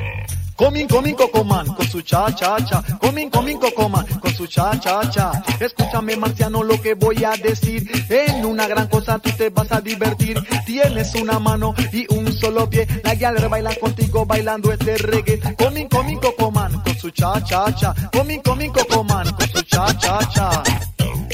Coming, 0.57 0.87
coming, 0.87 1.13
Cocoman, 1.13 1.67
con 1.67 1.87
su 1.87 2.01
cha, 2.01 2.35
cha, 2.35 2.57
cha. 2.65 2.83
Coming, 2.99 3.29
coming, 3.29 3.59
Cocoman, 3.59 4.07
con 4.21 4.33
su 4.33 4.47
cha, 4.47 4.81
cha, 4.81 5.03
cha. 5.11 5.33
Escúchame, 5.61 6.17
marciano, 6.17 6.63
lo 6.63 6.81
que 6.81 6.95
voy 6.95 7.23
a 7.23 7.33
decir. 7.33 7.91
En 8.09 8.47
una 8.47 8.67
gran 8.67 8.89
cosa 8.89 9.19
tú 9.19 9.29
te 9.37 9.51
vas 9.51 9.71
a 9.71 9.83
divertir. 9.83 10.43
Tienes 10.65 11.15
una 11.15 11.39
mano 11.39 11.75
y 11.93 12.07
un 12.15 12.33
solo 12.33 12.71
pie. 12.71 12.89
La 13.03 13.17
guiadera 13.17 13.49
baila 13.49 13.75
contigo 13.75 14.25
bailando 14.25 14.73
este 14.73 14.97
reggae. 14.97 15.41
Coming, 15.59 15.89
coming, 15.89 16.17
Cocoman, 16.17 16.81
con 16.81 16.97
su 16.97 17.11
cha, 17.11 17.45
cha, 17.45 17.71
cha. 17.75 17.95
Coming, 18.15 18.41
coming, 18.41 18.71
Cocoman, 18.71 19.31
con 19.33 19.49
su 19.49 19.61
cha, 19.61 19.95
cha, 19.99 20.19
cha. 20.33 20.63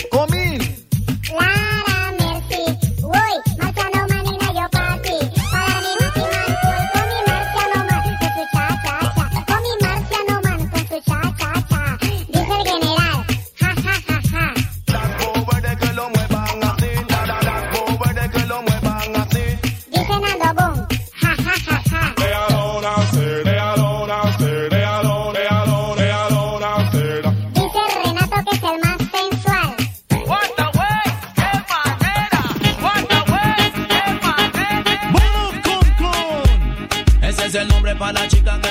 ¡Come! 0.09 0.40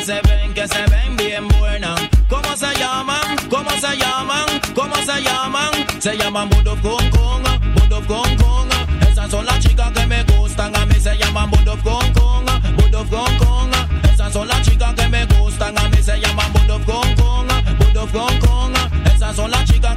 Se 0.10 0.22
ven, 0.28 0.54
que 0.56 0.68
se 0.68 0.82
ven 0.88 1.16
bien 1.18 1.48
buenas. 1.60 2.00
¿Cómo 2.28 2.56
se 2.58 2.74
llaman? 2.80 3.38
¿Cómo 3.48 3.70
se 3.70 3.96
llaman? 3.96 4.48
¿Cómo 4.74 4.96
se 4.96 5.22
llaman? 5.22 5.72
Se 6.00 6.18
llaman 6.18 6.50
Budo 6.50 6.76
Kong 6.82 7.10
Kong, 7.12 7.44
Budo 7.76 8.02
Kong 8.08 8.36
Kong. 8.42 8.70
Esas 9.08 9.30
son 9.30 9.46
las 9.46 9.60
chicas 9.60 9.92
que 9.92 10.08
me 10.08 10.24
gustan, 10.24 10.76
a 10.76 10.86
mí 10.88 10.96
se 10.96 11.16
llaman 11.16 11.52
Budo 11.52 11.78
Kong 11.84 12.12
Kong, 12.14 12.48
Budo 12.78 13.06
Kong 13.08 13.38
Kong. 13.38 13.72
Esas 14.12 14.34
son 14.34 14.48
las 14.48 14.62
chicas 14.64 14.96
que 14.96 15.08
me 15.10 15.26
gustan, 15.26 15.78
a 15.78 15.88
mí 15.90 16.02
se 16.02 16.20
llaman 16.20 16.54
Budo 16.54 16.80
Kong 16.86 17.16
Kong, 17.16 17.48
Budo 17.78 18.08
Kong 18.08 18.40
Kong. 18.40 18.74
Esas 19.14 19.36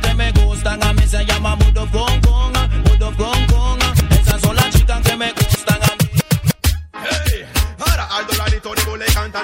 que 0.02 0.14
me 0.14 0.30
gustan, 0.32 0.82
a 0.82 0.92
mí 0.92 1.06
se 1.06 1.24
llaman 1.24 1.58
Budo 1.58 1.86
Kong 1.90 2.20
Kong, 2.20 2.31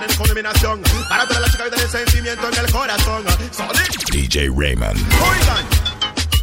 En 0.00 0.16
combinación 0.16 0.82
Para 1.08 1.26
todas 1.26 1.42
las 1.42 1.50
chicas 1.50 1.68
que 1.68 1.74
tienen 1.74 1.90
sentimiento 1.90 2.48
en 2.48 2.64
el 2.64 2.72
corazón 2.72 3.24
Solid 3.50 3.98
DJ 4.10 4.50
Raymond. 4.56 4.96
Oigan 4.96 5.66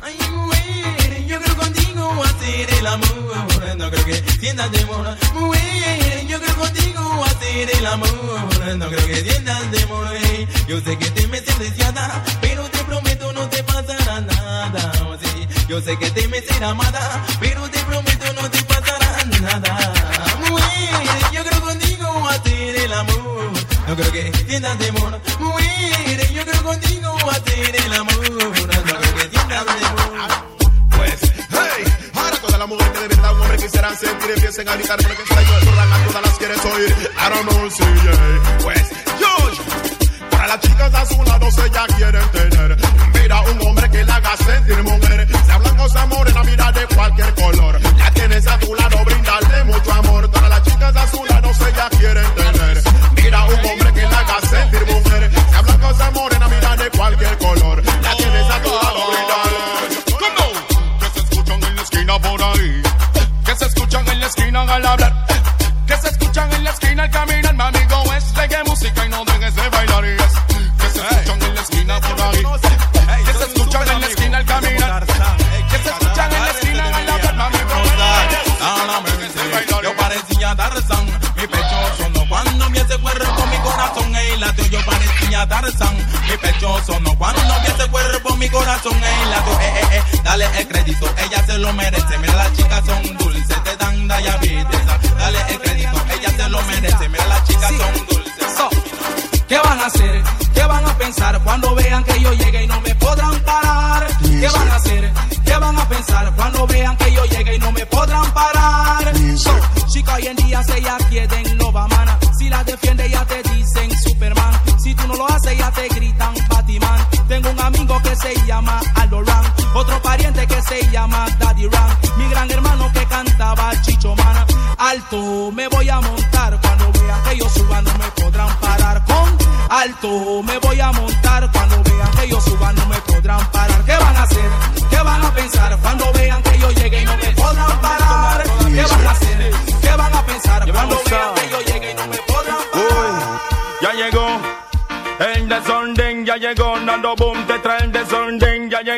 Ay, 0.01 0.17
mujer, 0.31 1.25
yo 1.25 1.41
creo 1.41 1.55
contigo 1.55 2.23
hacer 2.23 2.73
el 2.79 2.87
amor. 2.87 3.77
No 3.77 3.89
creo 3.91 4.05
que 4.05 4.23
sientas 4.39 4.71
temor. 4.71 5.17
Mujer, 5.33 6.27
yo 6.27 6.39
creo 6.39 6.55
contigo 6.55 7.25
hacer 7.25 7.69
el 7.77 7.85
amor. 7.85 8.75
No 8.77 8.87
creo 8.87 9.07
que 9.07 9.15
sientas 9.15 9.71
temor. 9.71 10.07
Yo 10.67 10.81
sé 10.81 10.97
que 10.97 11.09
te 11.11 11.27
me 11.27 11.41
deseada, 11.41 12.23
pero 12.41 12.63
te 12.69 12.83
prometo 12.83 13.31
no 13.33 13.47
te 13.49 13.63
pasará 13.63 14.21
nada. 14.21 14.91
Oh, 15.07 15.15
sí, 15.21 15.47
Yo 15.67 15.79
sé 15.79 15.97
que 15.97 16.09
te 16.11 16.27
me 16.27 16.41
será 16.41 16.69
amada, 16.71 17.23
pero 17.39 17.69
te 17.69 17.79
prometo 17.83 18.33
no 18.33 18.49
te 18.49 18.61
pasará 18.63 19.25
nada. 19.41 19.93
Mujer, 20.49 21.31
yo 21.31 21.43
creo 21.43 21.61
contigo 21.61 22.29
hacer 22.29 22.75
el 22.75 22.93
amor. 22.93 23.34
No 23.87 23.95
creo 23.95 24.11
que 24.11 24.31
sientas 24.47 24.77
temor. 24.79 25.21
Mujer, 25.39 26.33
yo 26.33 26.45
creo 26.45 26.63
contigo 26.63 27.15
hacer 27.29 27.75
el 27.75 27.93
amor. 27.93 28.31
No 28.31 28.51
creo 28.51 29.13
que 29.15 29.29
sientas 29.29 29.65
temor. 29.65 30.45
Pues, 30.97 31.21
hey, 31.51 31.83
ahora 32.13 32.37
todas 32.37 32.59
las 32.59 32.67
mujeres 32.67 32.99
de 32.99 33.07
verdad 33.07 33.33
un 33.35 33.41
hombre 33.41 33.57
quisieran 33.57 33.97
sentir 33.97 34.31
Empiecen 34.31 34.69
a 34.69 34.75
gritar 34.75 34.97
porque 34.97 35.21
está 35.21 35.41
yo 35.41 35.55
a 35.55 36.07
todas 36.07 36.25
las 36.25 36.37
quieres 36.37 36.65
oír 36.65 36.89
I 36.89 37.29
don't 37.29 37.49
know, 37.49 37.69
sí, 37.69 37.83
yeah. 37.83 38.57
Pues, 38.63 38.89
yo, 39.19 40.29
para 40.31 40.47
las 40.47 40.59
chicas 40.61 40.93
a 40.93 41.05
su 41.05 41.23
lado 41.23 41.47
ella 41.65 41.85
quieren 41.97 42.31
tener 42.31 42.77
Mira 43.13 43.41
un 43.41 43.67
hombre 43.67 43.89
que 43.91 44.03
la 44.03 44.15
haga 44.15 44.37
sentir 44.37 44.83
mujer 44.83 45.27
Se 45.45 45.51
hablan 45.51 45.75
cosas 45.75 46.07
morena, 46.07 46.43
mira 46.43 46.71
de 46.71 46.87
cualquier 46.87 47.33
color 47.35 47.81
La 47.97 48.11
tienes 48.11 48.47
a 48.47 48.59
tu 48.59 48.73
lado, 48.73 49.05
brindarle 49.05 49.63
mucho 49.65 49.93
amor 49.93 50.31
Para 50.31 50.49
las 50.49 50.63
chicas 50.75 50.95
a 50.95 51.07
su 51.07 51.25
lado 51.25 51.49
ella 51.67 51.89
quieren 51.97 52.35
tener 52.35 52.83
Mira 53.15 53.45
un 53.45 53.65
hombre 53.65 53.93
que 53.93 54.01
la 54.01 54.19
haga 54.19 54.41
sentir 54.41 54.85
mujer 54.85 55.31
Se 55.31 55.55
hablan 55.55 55.79
cosas 55.79 56.13
morena, 56.13 56.47
mira 56.47 56.75
de 56.75 56.89
cualquier 56.91 57.37
color 57.37 57.83
La 58.01 58.15
tienes 58.15 58.49
a 58.49 58.61
¿Cómo? 60.19 60.99
Que 60.99 61.09
se 61.09 61.19
escuchan 61.19 61.63
en 61.63 61.75
la 61.75 61.81
esquina 61.81 62.19
por 62.19 62.43
ahí. 62.43 62.81
Que 63.45 63.55
se 63.55 63.65
escuchan 63.65 64.07
en 64.07 64.19
la 64.19 64.27
esquina 64.27 64.61
al 64.61 64.85
hablar. 64.85 65.25
Que 65.87 65.97
se 65.97 66.09
escuchan 66.09 66.53
en 66.53 66.63
la 66.63 66.69
esquina 66.71 67.03
al 67.03 67.11
caminar. 67.11 67.44
Corazón 88.55 88.93
ey 89.03 89.29
latió. 89.29 89.53
Eh, 89.59 89.73
eh, 89.75 89.87
eh, 89.91 90.21
dale 90.23 90.45
el 90.57 90.67
crédito, 90.67 91.05
ella 91.25 91.45
se 91.45 91.57
lo 91.57 91.73
merece. 91.73 92.17
Mira 92.19 92.35
las 92.35 92.53
chicas 92.53 92.85
son 92.85 93.24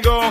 llegó 0.02 0.22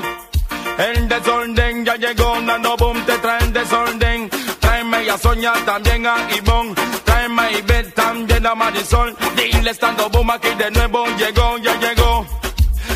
el 0.78 1.08
desorden, 1.08 1.84
ya 1.84 1.96
llegó 1.96 2.40
Nando 2.40 2.76
Boom, 2.76 3.04
te 3.04 3.18
trae 3.18 3.42
el 3.42 3.52
desorden. 3.52 4.30
Tráeme 4.60 5.10
a 5.10 5.18
Soña, 5.18 5.52
también 5.64 6.06
a 6.06 6.16
Ivonne, 6.36 6.74
tráeme 7.04 7.42
a 7.42 7.52
Ivette, 7.52 7.94
también 7.94 8.46
a 8.46 8.54
Marisol. 8.54 9.16
Dile 9.36 9.70
estando 9.70 10.08
boom 10.10 10.30
aquí 10.30 10.50
de 10.56 10.70
nuevo, 10.70 11.06
llegó, 11.16 11.58
ya 11.58 11.74
llegó. 11.80 12.26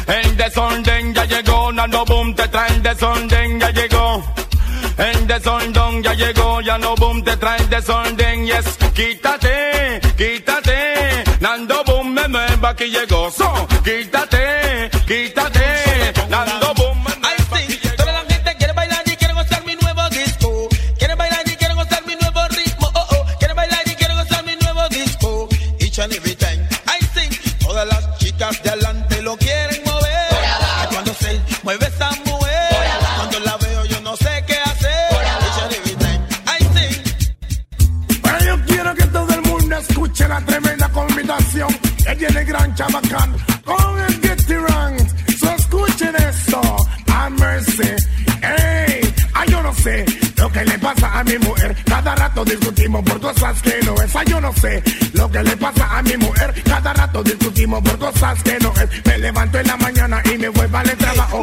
El 0.06 0.36
desorden 0.36 1.14
ya 1.14 1.24
llegó, 1.24 1.72
Nando 1.72 2.04
Boom 2.04 2.34
te 2.34 2.46
trae 2.48 2.70
el 2.70 2.82
desorden, 2.82 3.60
ya 3.60 3.70
llegó. 3.70 4.22
El 4.98 5.26
desorden 5.26 6.02
ya 6.02 6.14
llegó, 6.14 6.60
ya 6.60 6.78
no 6.78 6.94
boom 6.96 7.22
te 7.24 7.36
trae 7.36 7.58
el 7.60 7.70
desorden, 7.70 8.46
yes. 8.46 8.76
Quítate, 8.94 10.00
quítate, 10.16 11.24
Nando 11.40 11.82
Boom 11.84 12.12
me 12.12 12.28
nueva 12.28 12.76
que 12.76 12.90
llegó, 12.90 13.30
so. 13.30 13.66
Quítate, 13.82 14.69
no 54.50 54.60
sé 54.60 54.82
lo 55.12 55.30
que 55.30 55.42
le 55.42 55.56
pasa 55.56 55.98
a 55.98 56.02
mi 56.02 56.16
mujer. 56.16 56.62
Cada 56.64 56.92
rato 56.92 57.22
discutimos 57.22 57.82
por 57.82 57.98
cosas 57.98 58.42
que 58.42 58.58
no 58.58 58.72
es. 58.72 59.06
Me 59.06 59.18
levanto 59.18 59.58
en 59.58 59.66
la 59.66 59.76
mañana 59.76 60.22
y 60.24 60.38
me 60.38 60.48
voy 60.48 60.66
para 60.68 60.90
el 60.90 60.98
trabajo. 60.98 61.42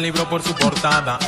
Al 0.00 0.04
libro 0.04 0.26
por 0.30 0.42
su 0.42 0.54
portada, 0.54 1.18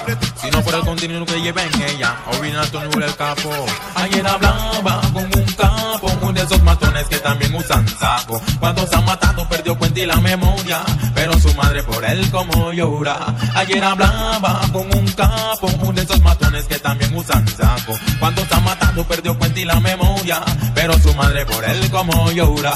sino 0.41 0.63
por 0.63 0.75
el 0.75 0.81
contenido 0.81 1.27
que 1.27 1.41
lleva 1.43 1.63
en 1.63 1.83
ella. 1.83 2.17
Original 2.39 2.71
Tony 2.71 3.05
el 3.05 3.17
capo. 3.17 3.51
Ayer 3.97 4.27
hablaba 4.27 5.01
con 5.13 5.25
un 5.25 5.45
capo, 5.57 6.11
uno 6.23 6.33
de 6.33 6.41
esos 6.41 6.63
matones 6.63 7.07
que 7.09 7.19
también 7.19 7.55
usan 7.55 7.87
saco. 7.87 8.41
Cuando 8.59 8.87
se 8.87 8.97
han 8.97 9.05
matado 9.05 9.47
perdió 9.47 9.77
cuenta 9.77 10.01
y 10.01 10.07
la 10.07 10.17
memoria, 10.17 10.81
pero 11.15 11.39
su 11.39 11.53
madre 11.55 11.83
por 11.83 12.03
él 12.03 12.31
como 12.31 12.73
llora. 12.73 13.35
Ayer 13.55 13.85
hablaba 13.85 14.63
con 14.73 14.87
un 14.97 15.07
capo, 15.13 15.69
uno 15.83 15.93
de 15.93 16.03
esos 16.03 16.23
matones 16.23 16.65
que 16.65 16.79
también 16.79 17.15
usan 17.15 17.47
saco. 17.49 17.93
Cuando 18.21 18.43
se 18.47 18.55
han 18.55 18.65
matado 18.65 19.05
perdió 19.05 19.37
cuenta 19.39 19.61
y 19.61 19.65
la 19.67 19.81
memoria, 19.81 20.41
pero 20.75 20.99
su 20.99 21.13
madre 21.15 21.45
por 21.45 21.63
él 21.63 21.91
como 21.91 22.31
llora. 22.31 22.73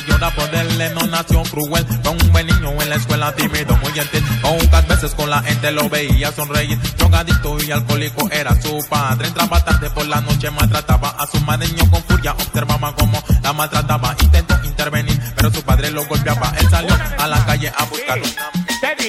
Madre 0.00 0.12
llora 0.12 0.30
por 0.34 0.54
él, 0.54 0.94
no 0.94 1.06
nació 1.06 1.42
cruel, 1.44 1.86
fue 2.02 2.12
un 2.12 2.32
buen 2.32 2.46
niño 2.46 2.70
en 2.82 2.90
la 2.90 2.96
escuela 2.96 3.34
tímido, 3.34 3.76
muy 3.76 3.92
gentil. 3.92 4.22
Pocas 4.42 4.88
veces 4.88 5.14
con 5.14 5.30
la 5.30 5.42
gente 5.42 5.70
lo 5.72 5.88
veía 5.88 6.32
sonreír. 6.32 6.78
Drogadicto 6.96 7.62
y 7.62 7.70
alcohólico 7.70 8.30
era 8.30 8.60
su 8.60 8.78
padre. 8.88 9.28
Entraba 9.28 9.64
tarde 9.64 9.90
por 9.90 10.06
la 10.06 10.20
noche, 10.20 10.50
maltrataba 10.50 11.10
a 11.10 11.26
su 11.26 11.40
madre. 11.40 11.68
Niño 11.68 11.90
con 11.90 12.02
furia 12.04 12.32
observaba 12.32 12.94
cómo 12.94 13.22
la 13.42 13.52
maltrataba. 13.52 14.16
Intentó 14.20 14.54
intervenir, 14.64 15.18
pero 15.36 15.50
su 15.50 15.62
padre 15.62 15.90
lo 15.90 16.04
golpeaba. 16.06 16.52
Él 16.58 16.68
salió 16.70 16.96
a 17.18 17.26
la 17.26 17.44
calle 17.44 17.72
a 17.76 17.84
buscar 17.84 18.18
una. 18.18 18.59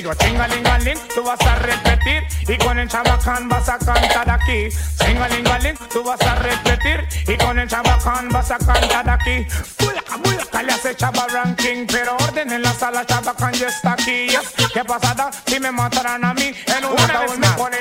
Digo, 0.02 0.16
chingalingaling, 0.16 0.98
tú 1.14 1.24
vas 1.24 1.40
a 1.42 1.58
repetir 1.58 2.24
y 2.48 2.58
con 2.58 2.80
el 2.80 2.90
chabacán 2.90 3.48
vas 3.48 3.70
a 3.70 3.78
cantar 3.78 4.32
aquí. 4.32 4.68
Chingalingaling, 4.98 5.78
tú 5.94 6.04
vas 6.04 6.20
a 6.22 6.34
repetir 6.38 7.08
y 7.28 7.38
con 7.38 7.60
el 7.60 7.70
chabacán 7.70 8.30
vas 8.30 8.50
a 8.50 8.58
cantar 8.58 9.08
aquí. 9.08 9.46
Mulaca, 9.80 10.18
mulaca, 10.18 10.64
le 10.64 10.74
hace 10.74 10.96
chava 10.96 11.28
ranking, 11.28 11.86
pero 11.86 12.18
orden 12.18 12.52
en 12.52 12.64
la 12.64 12.74
sala, 12.74 13.06
chabacán 13.06 13.54
ya 13.54 13.68
está 13.68 13.94
aquí. 13.94 14.28
Yes. 14.28 14.52
¿Qué 14.74 14.84
pasada 14.84 15.30
si 15.46 15.60
me 15.60 15.72
mataran 15.72 16.26
a 16.26 16.34
mí? 16.34 16.52
En 16.66 16.84
un 16.84 17.00
ataúd 17.00 17.38
me 17.38 17.48
ponen 17.50 17.81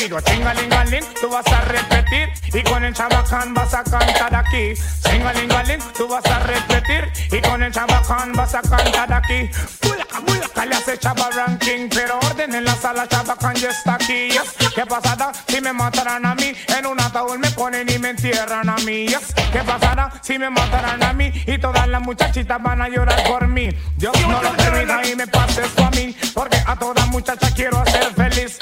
digo, 0.00 0.20
chingalingaling, 0.20 1.04
tú 1.20 1.28
vas 1.28 1.46
a 1.46 1.60
repetir 1.62 2.30
y 2.54 2.62
con 2.62 2.82
el 2.84 2.94
chabacán 2.94 3.52
vas 3.52 3.74
a 3.74 3.84
cantar 3.84 4.34
aquí. 4.34 4.72
Chingalingaling, 5.02 5.80
tú 5.96 6.08
vas 6.08 6.24
a 6.24 6.38
repetir 6.40 7.12
y 7.30 7.40
con 7.42 7.62
el 7.62 7.70
chabacán 7.70 8.32
vas 8.32 8.54
a 8.54 8.62
cantar 8.62 9.12
aquí. 9.12 9.50
Mulaca, 9.86 10.20
mulaca, 10.20 10.66
le 10.66 10.74
hace 10.74 10.98
chava 10.98 11.28
ranking, 11.30 11.88
pero 11.90 12.18
orden 12.18 12.54
en 12.54 12.64
la 12.64 12.74
sala, 12.76 13.06
chabacán 13.08 13.54
ya 13.56 13.70
está 13.70 13.94
aquí. 13.94 14.30
Yes. 14.30 14.54
¿Qué 14.74 14.86
pasada 14.86 15.32
si 15.46 15.60
me 15.60 15.72
mataran 15.72 16.24
a 16.24 16.34
mí? 16.34 16.52
En 16.78 16.86
un 16.86 16.98
ataúd 17.00 17.36
me 17.36 17.50
ponen 17.50 17.86
y 17.90 17.98
me 17.98 18.10
entierran 18.10 18.68
a 18.70 18.76
mí. 18.78 19.06
Yes. 19.06 19.34
¿Qué 19.52 19.60
pasará 19.60 20.10
si 20.22 20.38
me 20.38 20.48
mataran 20.48 21.02
a 21.02 21.12
mí? 21.12 21.30
Y 21.46 21.58
todas 21.58 21.86
las 21.88 22.00
muchachitas 22.00 22.62
van 22.62 22.80
a 22.80 22.88
llorar 22.88 23.22
por 23.24 23.46
mí. 23.46 23.68
Dios 23.96 24.14
no 24.28 24.42
lo 24.42 24.52
permita 24.56 25.06
y 25.06 25.14
me 25.14 25.26
pase 25.26 25.62
esto 25.62 25.84
a 25.84 25.90
mí. 25.90 26.16
Porque 26.34 26.56
a 26.64 26.76
todas 26.76 27.06
muchachas 27.08 27.52
quiero 27.52 27.80
hacer 27.80 28.14
feliz. 28.14 28.58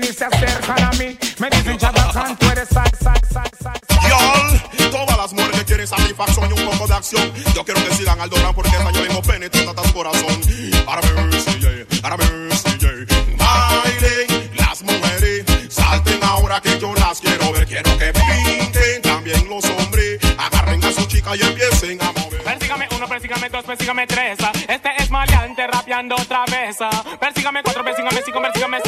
Y 0.00 0.12
se 0.12 0.24
acercan 0.24 0.82
a 0.84 0.90
mí. 0.92 1.18
Me 1.38 1.50
dicen 1.50 1.76
chabacán, 1.76 2.36
tú 2.38 2.46
eres 2.50 2.68
sal, 2.68 2.90
sal, 3.02 3.20
sal, 3.30 3.50
sal. 3.62 3.80
Y'all, 4.08 4.90
todas 4.90 5.16
las 5.18 5.32
mujeres 5.32 5.58
que 5.60 5.64
quieren 5.66 5.86
satisfacción 5.86 6.50
y 6.50 6.60
un 6.60 6.70
poco 6.70 6.86
de 6.86 6.94
acción. 6.94 7.32
Yo 7.54 7.64
quiero 7.64 7.84
que 7.84 7.94
sigan 7.94 8.20
al 8.20 8.30
Dorán 8.30 8.54
porque 8.54 8.70
esta 8.70 8.90
yo 8.90 9.02
mismo 9.02 9.22
penetra 9.22 9.74
tu 9.74 9.92
corazón. 9.92 10.40
Para 10.86 11.00
ver 11.00 11.40
si 11.40 11.58
yeah, 11.60 12.00
para 12.00 12.16
ver 12.16 12.28
si 12.56 12.78
yeah. 12.78 12.92
Bailen 13.36 14.50
las 14.56 14.82
mujeres, 14.82 15.44
salten 15.68 16.24
ahora 16.24 16.60
que 16.60 16.78
yo 16.78 16.94
las 16.94 17.20
quiero 17.20 17.52
ver. 17.52 17.66
Quiero 17.66 17.98
que 17.98 18.12
pinten 18.12 19.02
también 19.02 19.48
los 19.48 19.64
hombres. 19.64 20.18
Agarren 20.38 20.82
a 20.84 20.92
su 20.92 21.04
chica 21.06 21.36
y 21.36 21.42
empiecen 21.42 22.00
a 22.02 22.12
mover. 22.12 22.42
Persígame 22.42 22.88
uno, 22.96 23.08
persígame 23.08 23.48
dos, 23.50 23.64
persígame 23.64 24.06
tres. 24.06 24.38
Este 24.68 24.90
es 24.98 25.10
maleante 25.10 25.66
rapeando 25.66 26.16
otra 26.16 26.44
vez. 26.46 26.76
Persígame 27.20 27.62
cuatro, 27.62 27.84
persígame 27.84 28.22
cinco, 28.24 28.42
persígame 28.42 28.80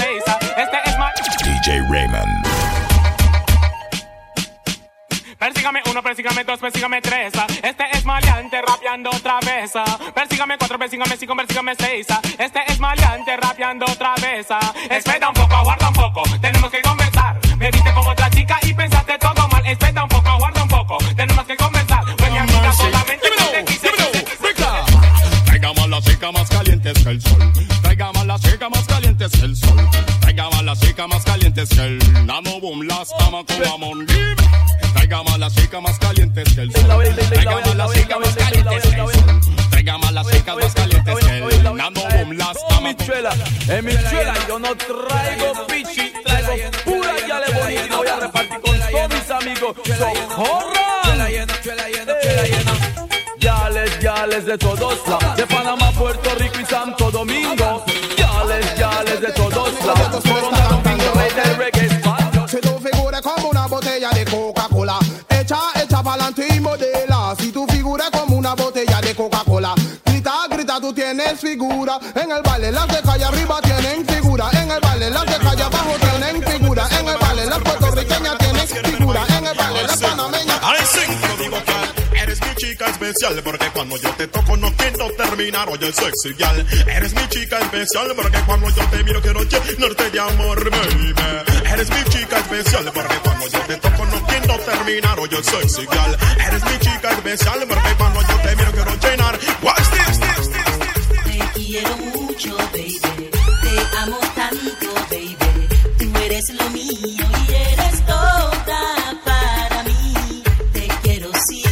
Raymond. 1.94 2.44
Persígame 5.38 5.80
uno, 5.90 6.02
persígame 6.02 6.42
dos, 6.42 6.58
persígame 6.58 7.00
tres. 7.00 7.32
ah. 7.38 7.46
Este 7.62 7.84
es 7.92 8.04
maleante 8.04 8.60
rapeando 8.62 9.10
otra 9.10 9.38
vez. 9.40 9.70
ah. 9.76 9.84
Persígame 10.12 10.58
cuatro, 10.58 10.76
persígame 10.76 11.16
cinco, 11.16 11.36
persígame 11.36 11.74
seis. 11.78 12.06
ah. 12.10 12.20
Este 12.36 12.60
es 12.66 12.80
maleante 12.80 13.36
rapeando 13.36 13.86
otra 13.86 14.14
vez. 14.16 14.48
Espera 14.90 15.28
un 15.28 15.34
poco, 15.34 15.54
aguarda 15.54 15.88
un 15.88 15.94
poco. 15.94 16.22
Tenemos 16.40 16.68
que 16.72 16.82
conversar. 16.82 17.38
Me 17.58 17.70
viste 17.70 17.92
con 17.94 18.06
otra 18.08 18.28
chica 18.30 18.58
y 18.62 18.74
pensaste 18.74 19.16
todo 19.18 19.46
mal. 19.48 19.64
Espera 19.64 20.02
un 20.02 20.08
poco, 20.08 20.28
aguarda 20.28 20.62
un 20.64 20.68
poco. 20.68 20.98
Tenemos 21.14 21.44
que 21.46 21.56
conversar. 21.56 22.04
Fue 22.18 22.30
mi 22.30 22.38
amiga 22.38 22.72
solamente 22.72 23.28
te 23.52 23.64
quise. 23.66 23.90
Traiga 25.46 25.72
más 25.74 25.88
la 25.88 26.00
chica 26.02 26.32
más 26.32 26.48
calientes 26.50 27.04
que 27.04 27.10
el 27.10 27.22
sol. 27.22 27.52
Traiga 27.82 28.12
más 28.12 28.26
la 28.26 28.38
chica 28.40 28.68
más 28.68 28.84
calientes 28.84 29.30
que 29.30 29.44
el 29.46 29.54
sol. 29.56 29.88
Traiga 30.44 30.56
más 30.56 30.64
la 30.64 30.76
chica 30.76 31.06
más 31.06 31.24
calientes 31.24 31.68
que 31.70 31.80
el 31.80 32.26
nano 32.26 32.60
boom. 32.60 32.82
Las 32.82 33.08
camas 33.18 33.44
con 33.46 33.66
amor. 33.66 33.96
Traiga 34.92 35.22
más 35.22 35.38
la 35.38 35.50
chica 35.50 35.80
más 35.80 35.98
calientes 35.98 36.54
que 36.54 36.60
el 36.60 36.72
sol. 36.72 36.82
Traiga 37.30 37.50
más 37.54 37.74
la 37.74 37.88
chica 37.88 38.18
más 38.18 38.34
calientes 38.34 38.82
que 38.82 38.88
el 38.88 38.96
sol. 38.96 39.12
Traiga 39.70 39.98
las 40.12 40.26
chicas 40.28 40.56
más 40.56 40.74
calientes 40.74 41.14
que 41.14 41.38
el 41.38 41.62
nano 41.62 42.00
boom. 42.10 42.32
Las 42.36 42.58
camas 42.68 42.94
con 42.94 43.74
En 43.74 43.84
mi 43.86 43.92
chuela 43.92 44.34
yo 44.46 44.58
no 44.58 44.76
traigo 44.76 45.66
pichi, 45.66 46.12
traigo 46.22 46.70
pura 46.84 47.14
yale 47.26 47.46
bonita 47.58 47.86
y 47.86 47.96
voy 47.96 48.06
a 48.06 48.16
repartir 48.20 48.60
con 48.60 48.80
todos 48.80 49.08
mis 49.14 49.30
amigos. 49.30 49.76
¡Socorran! 49.86 50.84
Yales, 53.38 53.98
yales 54.00 54.44
de 54.44 54.58
todos 54.58 55.08
lados, 55.08 55.36
de 55.36 55.46
Panamá, 55.46 55.90
Puerto 55.92 56.34
Rico 56.34 56.60
y 56.60 56.66
Santo 56.66 57.10
Domingo. 57.10 57.84
Tienes 71.16 71.40
figura. 71.40 71.98
En 72.14 72.30
el 72.30 72.42
baile 72.42 72.72
las 72.72 72.88
de 72.88 73.02
calle 73.02 73.24
arriba 73.24 73.60
tienen 73.62 74.06
figura. 74.06 74.50
En 74.52 74.70
el 74.70 74.80
baile 74.80 75.10
las 75.10 75.26
de 75.26 75.38
calle 75.38 75.62
abajo 75.62 75.94
tienen 76.00 76.42
figura. 76.42 76.88
En 76.98 77.08
el 77.08 77.18
baile 77.18 77.46
las 77.46 77.58
puertorriqueñas 77.58 78.38
tienen 78.38 78.68
figura. 78.68 79.24
En 79.38 79.46
el 79.46 79.54
baile 79.56 79.82
las 79.84 80.00
panameñas. 80.00 80.60
Eres 82.22 82.40
mi 82.40 82.54
chica 82.56 82.86
especial 82.86 83.42
porque 83.44 83.70
cuando 83.70 83.96
yo 83.98 84.10
te 84.14 84.26
toco 84.28 84.56
no 84.56 84.72
quiero 84.76 85.10
terminar. 85.12 85.68
Oye, 85.68 85.92
sexy 85.92 86.32
gal, 86.34 86.66
eres 86.88 87.14
mi 87.14 87.28
chica 87.28 87.58
especial 87.58 88.12
porque 88.16 88.40
cuando 88.46 88.70
yo 88.70 88.88
te 88.88 89.04
miro 89.04 89.20
quiero 89.20 89.42
llenarte 89.42 90.10
de 90.10 90.20
amor, 90.20 90.70
baby. 90.70 91.14
Eres 91.70 91.90
mi 91.90 92.04
chica 92.10 92.38
especial 92.38 92.90
porque 92.94 93.16
cuando 93.22 93.46
yo 93.46 93.60
te 93.60 93.76
toco 93.76 94.04
no 94.06 94.26
quiero 94.26 94.58
terminar. 94.58 95.20
Oye, 95.20 95.42
sexy 95.44 95.86
gal, 95.86 96.18
eres 96.48 96.64
mi 96.64 96.78
chica 96.78 97.10
especial 97.10 97.66
porque 97.68 97.94
cuando 97.98 98.20
yo 98.22 98.36
te 98.40 98.56
miro 98.56 98.72
quiero 98.72 98.94
llenar. 98.96 99.38
Watch 99.62 99.90
this, 99.90 100.18
this. 100.20 100.63
Te 101.74 101.80
quiero 101.80 101.96
mucho, 101.96 102.56
baby. 102.72 103.00
Te 103.62 103.96
amo 103.98 104.16
tanto, 104.36 104.94
baby. 105.10 105.36
Tú 105.98 106.18
eres 106.20 106.50
lo 106.50 106.70
mío 106.70 107.26
y 107.48 107.52
eres 107.52 108.06
toda 108.06 109.20
para 109.24 109.82
mí. 109.82 110.44
Te 110.72 110.86
quiero 111.02 111.30
sí. 111.48 111.64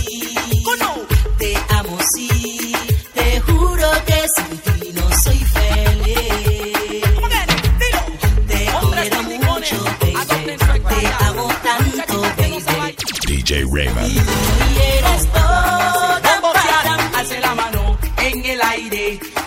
Te 1.39 1.57
amo 1.69 1.99
sí. 2.17 2.75
Te 3.15 3.41
juro 3.43 3.89
que 4.05 4.27
sin 4.35 4.59
ti 4.59 4.93
no 4.93 5.09
soy 5.23 5.39
feliz. 5.39 7.05
Te 8.49 8.67
quiero 8.97 9.23
mucho, 9.23 9.85
baby. 10.01 10.57
Te 10.89 11.07
amo 11.27 11.49
tanto, 11.63 12.21
baby. 12.39 12.97
DJ 13.29 13.65
Raymond. 13.71 14.72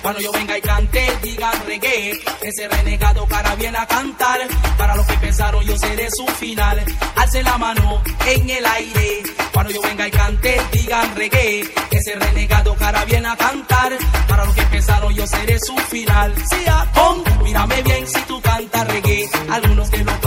Cuando 0.05 0.21
yo 0.21 0.31
venga 0.33 0.55
y 0.55 0.61
cante, 0.61 1.17
digan 1.23 1.65
reggae. 1.65 2.11
Ese 2.43 2.67
renegado 2.67 3.25
cara 3.25 3.55
viene 3.55 3.75
a 3.75 3.87
cantar. 3.87 4.39
Para 4.77 4.95
los 4.95 5.07
que 5.07 5.17
pensaron, 5.17 5.63
yo 5.65 5.75
seré 5.79 6.07
su 6.11 6.27
final. 6.27 6.79
Alce 7.15 7.41
la 7.41 7.57
mano 7.57 8.03
en 8.27 8.47
el 8.47 8.65
aire. 8.67 9.23
Cuando 9.51 9.71
yo 9.71 9.81
venga 9.81 10.07
y 10.07 10.11
cante, 10.11 10.61
digan 10.71 11.15
reggae. 11.15 11.63
Ese 11.89 12.13
renegado 12.19 12.75
cara 12.75 13.03
viene 13.05 13.27
a 13.27 13.35
cantar. 13.35 13.97
Para 14.27 14.45
los 14.45 14.53
que 14.53 14.61
pensaron, 14.67 15.11
yo 15.11 15.25
seré 15.25 15.59
su 15.59 15.75
final. 15.75 16.35
Si 16.51 16.57
pon, 16.93 17.23
mírame 17.43 17.81
bien 17.81 18.07
si 18.07 18.19
tú 18.27 18.39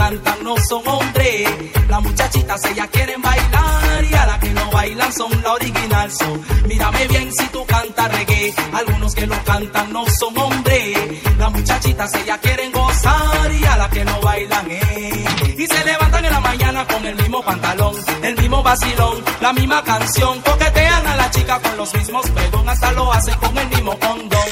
cantan 0.09 0.43
no 0.43 0.55
son 0.67 0.87
hombres. 0.87 1.49
Las 1.87 2.01
muchachitas 2.01 2.65
ellas 2.65 2.87
quieren 2.91 3.21
bailar 3.21 4.03
y 4.03 4.13
a 4.13 4.25
las 4.25 4.39
que 4.39 4.49
no 4.53 4.71
bailan 4.71 5.13
son 5.13 5.43
la 5.43 5.53
original. 5.53 6.11
Mírame 6.67 7.07
bien 7.07 7.31
si 7.31 7.45
tú 7.47 7.63
cantas 7.65 8.11
reggae. 8.11 8.53
Algunos 8.73 9.13
que 9.13 9.27
lo 9.27 9.43
cantan 9.43 9.93
no 9.93 10.05
son 10.19 10.37
hombres. 10.37 10.97
Las 11.37 11.51
muchachitas 11.51 12.13
ellas 12.15 12.39
quieren 12.41 12.71
gozar 12.71 13.51
y 13.51 13.65
a 13.65 13.77
las 13.77 13.89
que 13.89 14.05
no 14.05 14.19
bailan 14.21 14.71
eh. 14.71 15.25
Y 15.57 15.67
se 15.67 15.85
levantan 15.85 16.25
en 16.25 16.31
la 16.31 16.39
mañana 16.39 16.87
con 16.87 17.05
el 17.05 17.15
mismo 17.15 17.43
pantalón, 17.43 17.95
el 18.23 18.35
mismo 18.37 18.63
vacilón, 18.63 19.23
la 19.41 19.53
misma 19.53 19.83
canción. 19.83 20.41
Coquetean 20.41 21.05
a 21.05 21.15
la 21.17 21.29
chica 21.31 21.59
con 21.59 21.77
los 21.77 21.93
mismos 21.93 22.29
pedón, 22.31 22.67
hasta 22.67 22.91
lo 22.93 23.13
hacen 23.13 23.35
con 23.35 23.57
el 23.57 23.67
mismo 23.67 23.99
condón. 23.99 24.49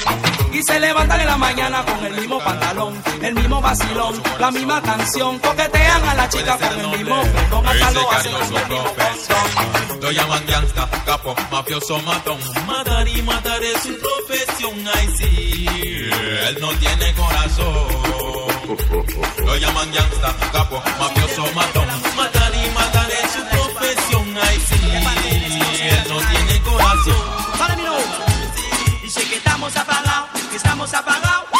Y 0.53 0.61
se 0.63 0.79
levantan 0.79 1.19
en 1.21 1.27
la 1.27 1.37
mañana 1.37 1.83
con 1.85 2.05
el 2.05 2.13
mismo 2.13 2.39
pantalón, 2.39 2.93
el 3.27 3.35
mismo 3.35 3.61
vacilón, 3.61 4.21
la 4.39 4.51
misma 4.51 4.81
canción. 4.81 5.39
Coquetean 5.39 6.03
a 6.07 6.15
la 6.15 6.29
chica 6.29 6.57
con 6.57 6.79
el 6.79 6.87
mismo 6.97 7.21
pedón, 7.21 7.67
hasta 7.67 7.91
lo 7.91 8.11
hacen 8.11 8.31
con 8.31 8.41
el 8.41 8.67
mismo. 8.69 9.97
Lo 10.01 10.11
llaman 10.11 10.45
gangsta, 10.47 10.89
capo, 11.05 11.35
mafioso, 11.51 11.99
matón. 11.99 12.39
Matar 12.65 13.07
y 13.07 13.21
matar 13.23 13.61
es 13.63 13.81
su 13.81 13.97
profesión, 13.99 14.73
ay 14.93 15.07
sí. 15.17 15.65
Él 16.47 16.57
no 16.61 16.69
tiene 16.79 17.13
corazón. 17.15 17.87
Lo 19.45 19.57
llaman 19.57 19.91
gangsta, 19.91 20.35
capo, 20.51 20.81
mafioso, 20.99 21.45
matón. 21.53 21.87
Matar 22.15 22.51
y 22.55 22.69
matar 22.71 23.11
es 23.11 23.31
su 23.31 23.43
profesión, 23.45 24.37
ay 24.41 24.63
sí. 24.69 24.79
Él 25.89 26.03
no 26.09 26.17
tiene 26.19 26.61
corazón. 26.61 27.57
Para 27.57 27.75
que 29.29 29.35
estamos 29.35 29.75
apagados, 29.75 30.29
que 30.49 30.57
estamos 30.57 30.93
apagados. 30.93 31.56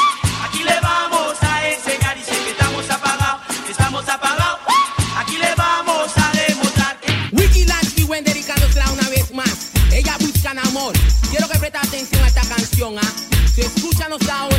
A 12.78 12.84
esta 12.84 12.94
canción, 12.94 12.98
¿ah? 13.00 13.48
So, 13.56 13.62
escúchanos 13.62 14.30
ahora. 14.30 14.57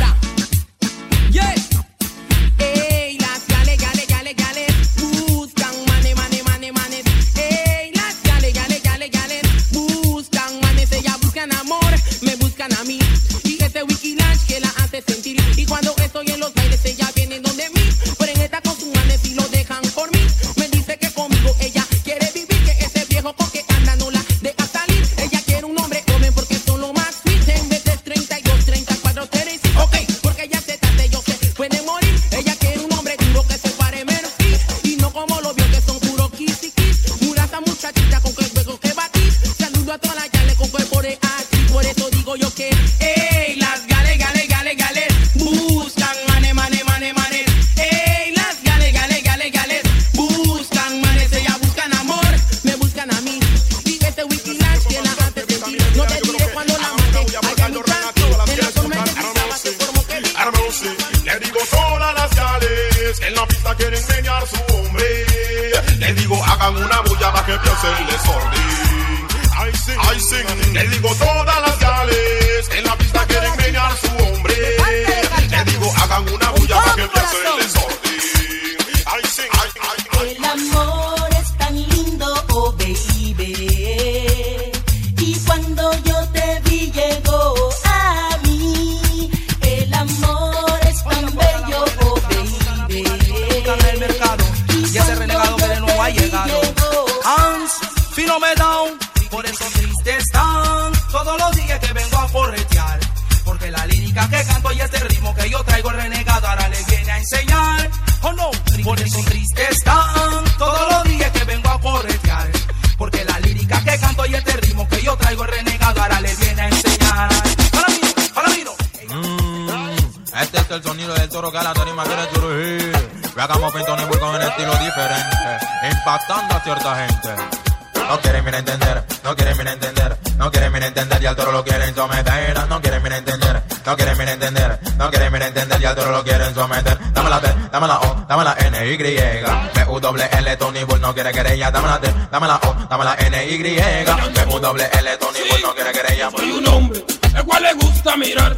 No 128.09 128.19
quieren 128.19 128.43
mirar 128.43 128.61
entender, 128.61 129.03
no 129.23 129.35
quieren 129.35 129.55
mirar 129.55 129.73
entender, 129.75 130.17
no 130.37 130.49
quieren 130.49 130.73
mirar 130.73 130.87
entender 130.87 131.21
y 131.21 131.25
al 131.27 131.35
toro 131.35 131.51
lo 131.51 131.63
quieren 131.63 131.93
someter. 131.93 132.67
No 132.67 132.81
quieren 132.81 133.03
mirar 133.03 133.19
entender, 133.19 133.63
no 133.85 133.95
quieren 133.95 134.17
mirar 134.17 134.33
entender, 134.33 134.79
no 134.97 135.11
quieren 135.11 135.31
mirar 135.31 135.47
entender 135.49 135.79
y 135.79 135.85
al 135.85 135.95
toro 135.95 136.11
lo 136.11 136.23
quieren 136.23 136.55
someter. 136.55 136.97
Dame 137.13 137.29
la 137.29 137.39
T, 137.39 137.53
dame 137.71 137.87
la 137.87 137.99
O, 137.99 138.25
dame 138.27 138.43
la 138.43 138.55
N, 138.57 138.93
Y. 138.93 138.97
B, 138.97 139.45
U, 139.89 139.99
doble 139.99 140.27
L, 140.31 140.57
Tony 140.57 140.83
Bull 140.85 140.99
no 140.99 141.13
quiere 141.13 141.31
querella. 141.31 141.69
Dame 141.69 141.87
la 141.87 142.01
T, 142.01 142.11
dame 142.31 142.47
la 142.47 142.55
O, 142.55 142.73
dame 142.89 143.03
la 143.05 143.15
N, 143.15 143.45
Y. 143.45 143.57
B, 143.61 144.05
U, 144.47 144.59
doble 144.59 144.89
L, 144.91 145.17
Tony 145.17 145.39
Bull 145.47 145.61
no 145.61 145.75
quiere 145.75 145.91
querella. 145.91 146.31
Soy 146.31 146.49
un 146.49 146.67
hombre, 146.67 147.05
el 147.35 147.45
cual 147.45 147.61
le 147.61 147.73
gusta 147.75 148.17
mirar 148.17 148.57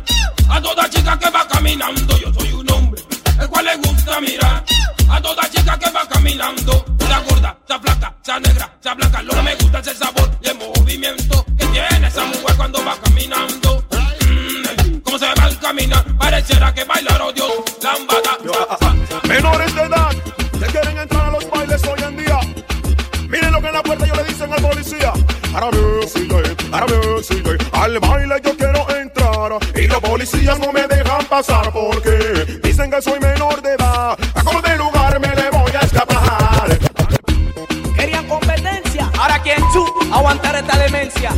a 0.49 0.62
toda 0.62 0.89
chica 0.89 1.20
que 1.20 1.30
va 1.30 1.45
caminando. 1.45 2.18
Yo 2.18 2.34
soy 2.34 2.54
un 2.54 2.72
hombre, 2.72 3.04
el 3.38 3.49
cual 3.49 3.66
le 3.66 3.76
gusta 3.76 4.22
mirar 4.22 4.64
a 5.10 5.22
toda 5.22 5.49
chica 5.49 5.78
que 5.78 5.91
va 5.91 6.08
caminando. 6.08 6.86
Sea 7.12 7.20
gorda, 7.28 7.57
sea 7.68 7.78
flaca, 7.78 8.16
sea 8.22 8.39
negra, 8.39 8.74
sea 8.80 8.93
blanca. 8.93 9.22
Lo 9.22 9.34
que 9.34 9.41
me 9.41 9.55
gusta 9.55 9.80
es 9.80 9.88
el 9.88 9.97
sabor 9.97 10.32
y 10.41 10.47
el 10.47 10.57
movimiento 10.57 11.45
que 11.57 11.66
tiene 11.66 12.07
esa 12.07 12.24
mujer 12.24 12.55
cuando 12.55 12.86
va 12.86 12.95
caminando. 13.03 13.84
Mm, 13.91 14.99
cómo 14.99 15.20
se 15.20 15.26
va 15.26 15.43
al 15.43 15.59
caminar, 15.59 16.05
pareciera 16.18 16.74
que 16.74 16.86
bailar, 16.86 17.22
oh 17.22 17.34
Dios, 17.34 17.51
lambada. 17.84 18.38
Menores 19.28 19.76
de 19.76 19.82
edad 19.82 20.12
que 20.57 20.66
quieren 20.68 20.97
entrar 20.99 21.26
a 21.26 21.32
los 21.32 21.49
bailes 21.49 21.84
hoy 21.84 22.01
en 22.01 22.16
día. 22.16 22.39
Miren 23.28 23.51
lo 23.51 23.59
que 23.59 23.68
en 23.68 23.74
la 23.74 23.84
puerta 23.84 24.05
ellos 24.05 24.16
le 24.16 24.24
dicen 24.24 24.53
al 24.53 24.62
policía. 24.62 25.14
Ahora 25.53 25.78
me 25.78 26.07
sigue, 26.07 26.55
ahora 26.72 26.86
me 26.88 27.24
sigue. 27.24 27.57
Al 27.74 27.99
baile 27.99 28.36
yo 28.41 28.55
quiero 28.55 28.89
entrar. 28.89 29.51
Y 29.76 29.88
los 29.88 29.99
policías 29.99 30.57
no 30.59 30.72
me 30.72 30.88
dejan 30.88 31.26
pasar 31.26 31.74
porque 31.74 32.59
dicen 32.64 32.89
que 32.89 33.01
soy 33.01 33.20
menor 33.20 33.62
de 33.62 33.74
edad. 33.74 34.18
A 34.34 34.43
aguantar 40.22 40.55
esta 40.55 40.78
demencia. 40.78 41.32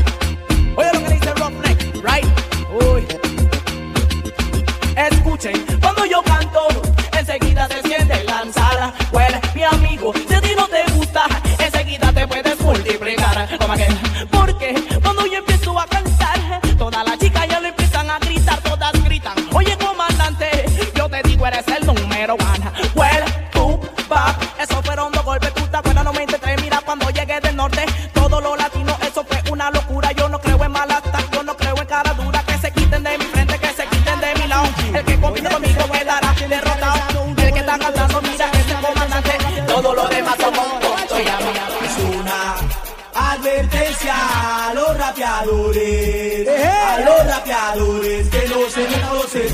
Oye 0.75 0.89
lo 0.93 0.99
que 0.99 1.13
dice 1.13 1.33
Roughneck, 1.35 1.95
right? 2.03 2.27
Uy. 2.69 3.07
Escuchen, 4.97 5.65
cuando 5.79 6.05
yo 6.05 6.21
canto, 6.23 6.67
enseguida 7.17 7.65
se 7.69 7.81
siente 7.87 8.21
lanzar. 8.25 8.93
Well, 9.13 9.39
mi 9.55 9.63
amigo, 9.63 10.11
si 10.27 10.33
a 10.33 10.41
ti 10.41 10.49
no 10.57 10.67
te 10.67 10.83
gusta, 10.91 11.23
enseguida 11.59 12.11
te 12.11 12.27
puedes 12.27 12.59
multiplicar. 12.59 13.57
Como 13.57 13.73
aquel. 13.73 14.32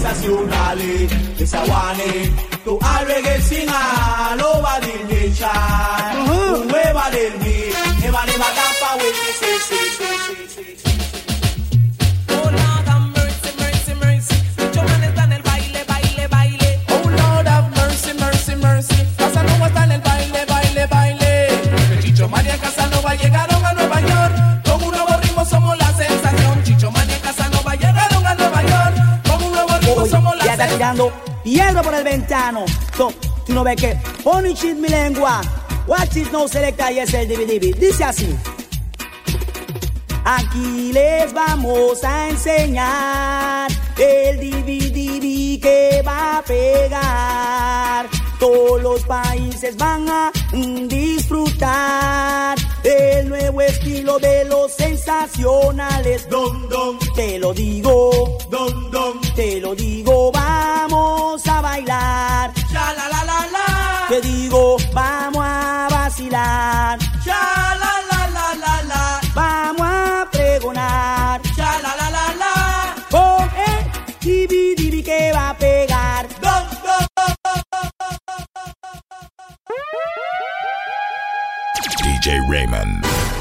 Los 0.09 0.17
sensazionale 0.17 1.07
Questa 1.37 1.61
one 1.63 2.33
Tu 2.63 2.77
al 2.81 3.05
reggae 3.05 3.41
singa 3.41 4.35
Lo 4.37 4.61
va 4.61 4.79
di 4.79 5.13
lecha 5.13 5.51
Un 6.25 6.71
hueva 6.71 7.09
del 7.11 7.33
mi 7.39 7.71
Neva 8.01 8.23
neva 8.25 8.45
tapa 8.57 8.95
we 8.97 9.11
say 9.39 9.57
say 9.59 9.89
say 9.97 10.47
say 10.47 10.75
say 10.77 10.88
está 30.59 30.75
tirando 30.75 31.11
piedra 31.43 31.81
por 31.81 31.93
el 31.93 32.03
ventano. 32.03 32.65
So, 32.97 33.13
Tú 33.45 33.53
no 33.53 33.63
ves 33.63 33.77
que 33.77 33.97
Pony 34.23 34.53
cheat 34.53 34.75
mi 34.75 34.89
lengua. 34.89 35.41
Watch 35.87 36.17
it 36.17 36.31
no 36.31 36.47
selecta 36.47 36.91
y 36.91 36.99
es 36.99 37.13
el 37.13 37.27
DVD 37.27 37.75
Dice 37.79 38.03
así. 38.03 38.35
Aquí 40.23 40.91
les 40.93 41.33
vamos 41.33 42.03
a 42.03 42.29
enseñar 42.29 43.71
el 43.97 44.37
DVD 44.37 45.61
que 45.61 46.03
va 46.05 46.37
a 46.37 46.41
pegar. 46.43 48.07
Todos 48.39 48.81
los 48.83 49.03
países 49.05 49.75
van 49.77 50.07
a 50.09 50.31
disfrutar 50.87 52.57
el 52.83 53.29
nuevo 53.29 53.61
estilo 53.61 54.19
de 54.19 54.45
los 54.45 54.71
sensacionales. 54.73 56.29
Don, 56.29 56.69
don, 56.69 56.97
te 57.15 57.39
lo 57.39 57.53
digo. 57.53 58.37
Don, 58.49 58.91
don, 58.91 59.21
te 59.35 59.59
lo 59.59 59.75
digo. 59.75 60.31
Vamos 60.31 61.47
a 61.47 61.61
bailar. 61.61 62.53
La 62.71 62.93
la 62.93 63.09
la 63.09 63.23
la. 63.23 64.05
Te 64.09 64.21
digo, 64.21 64.77
vamos 64.93 65.43
a 65.45 65.87
vacilar. 65.91 67.08
Raymond. 82.37 83.38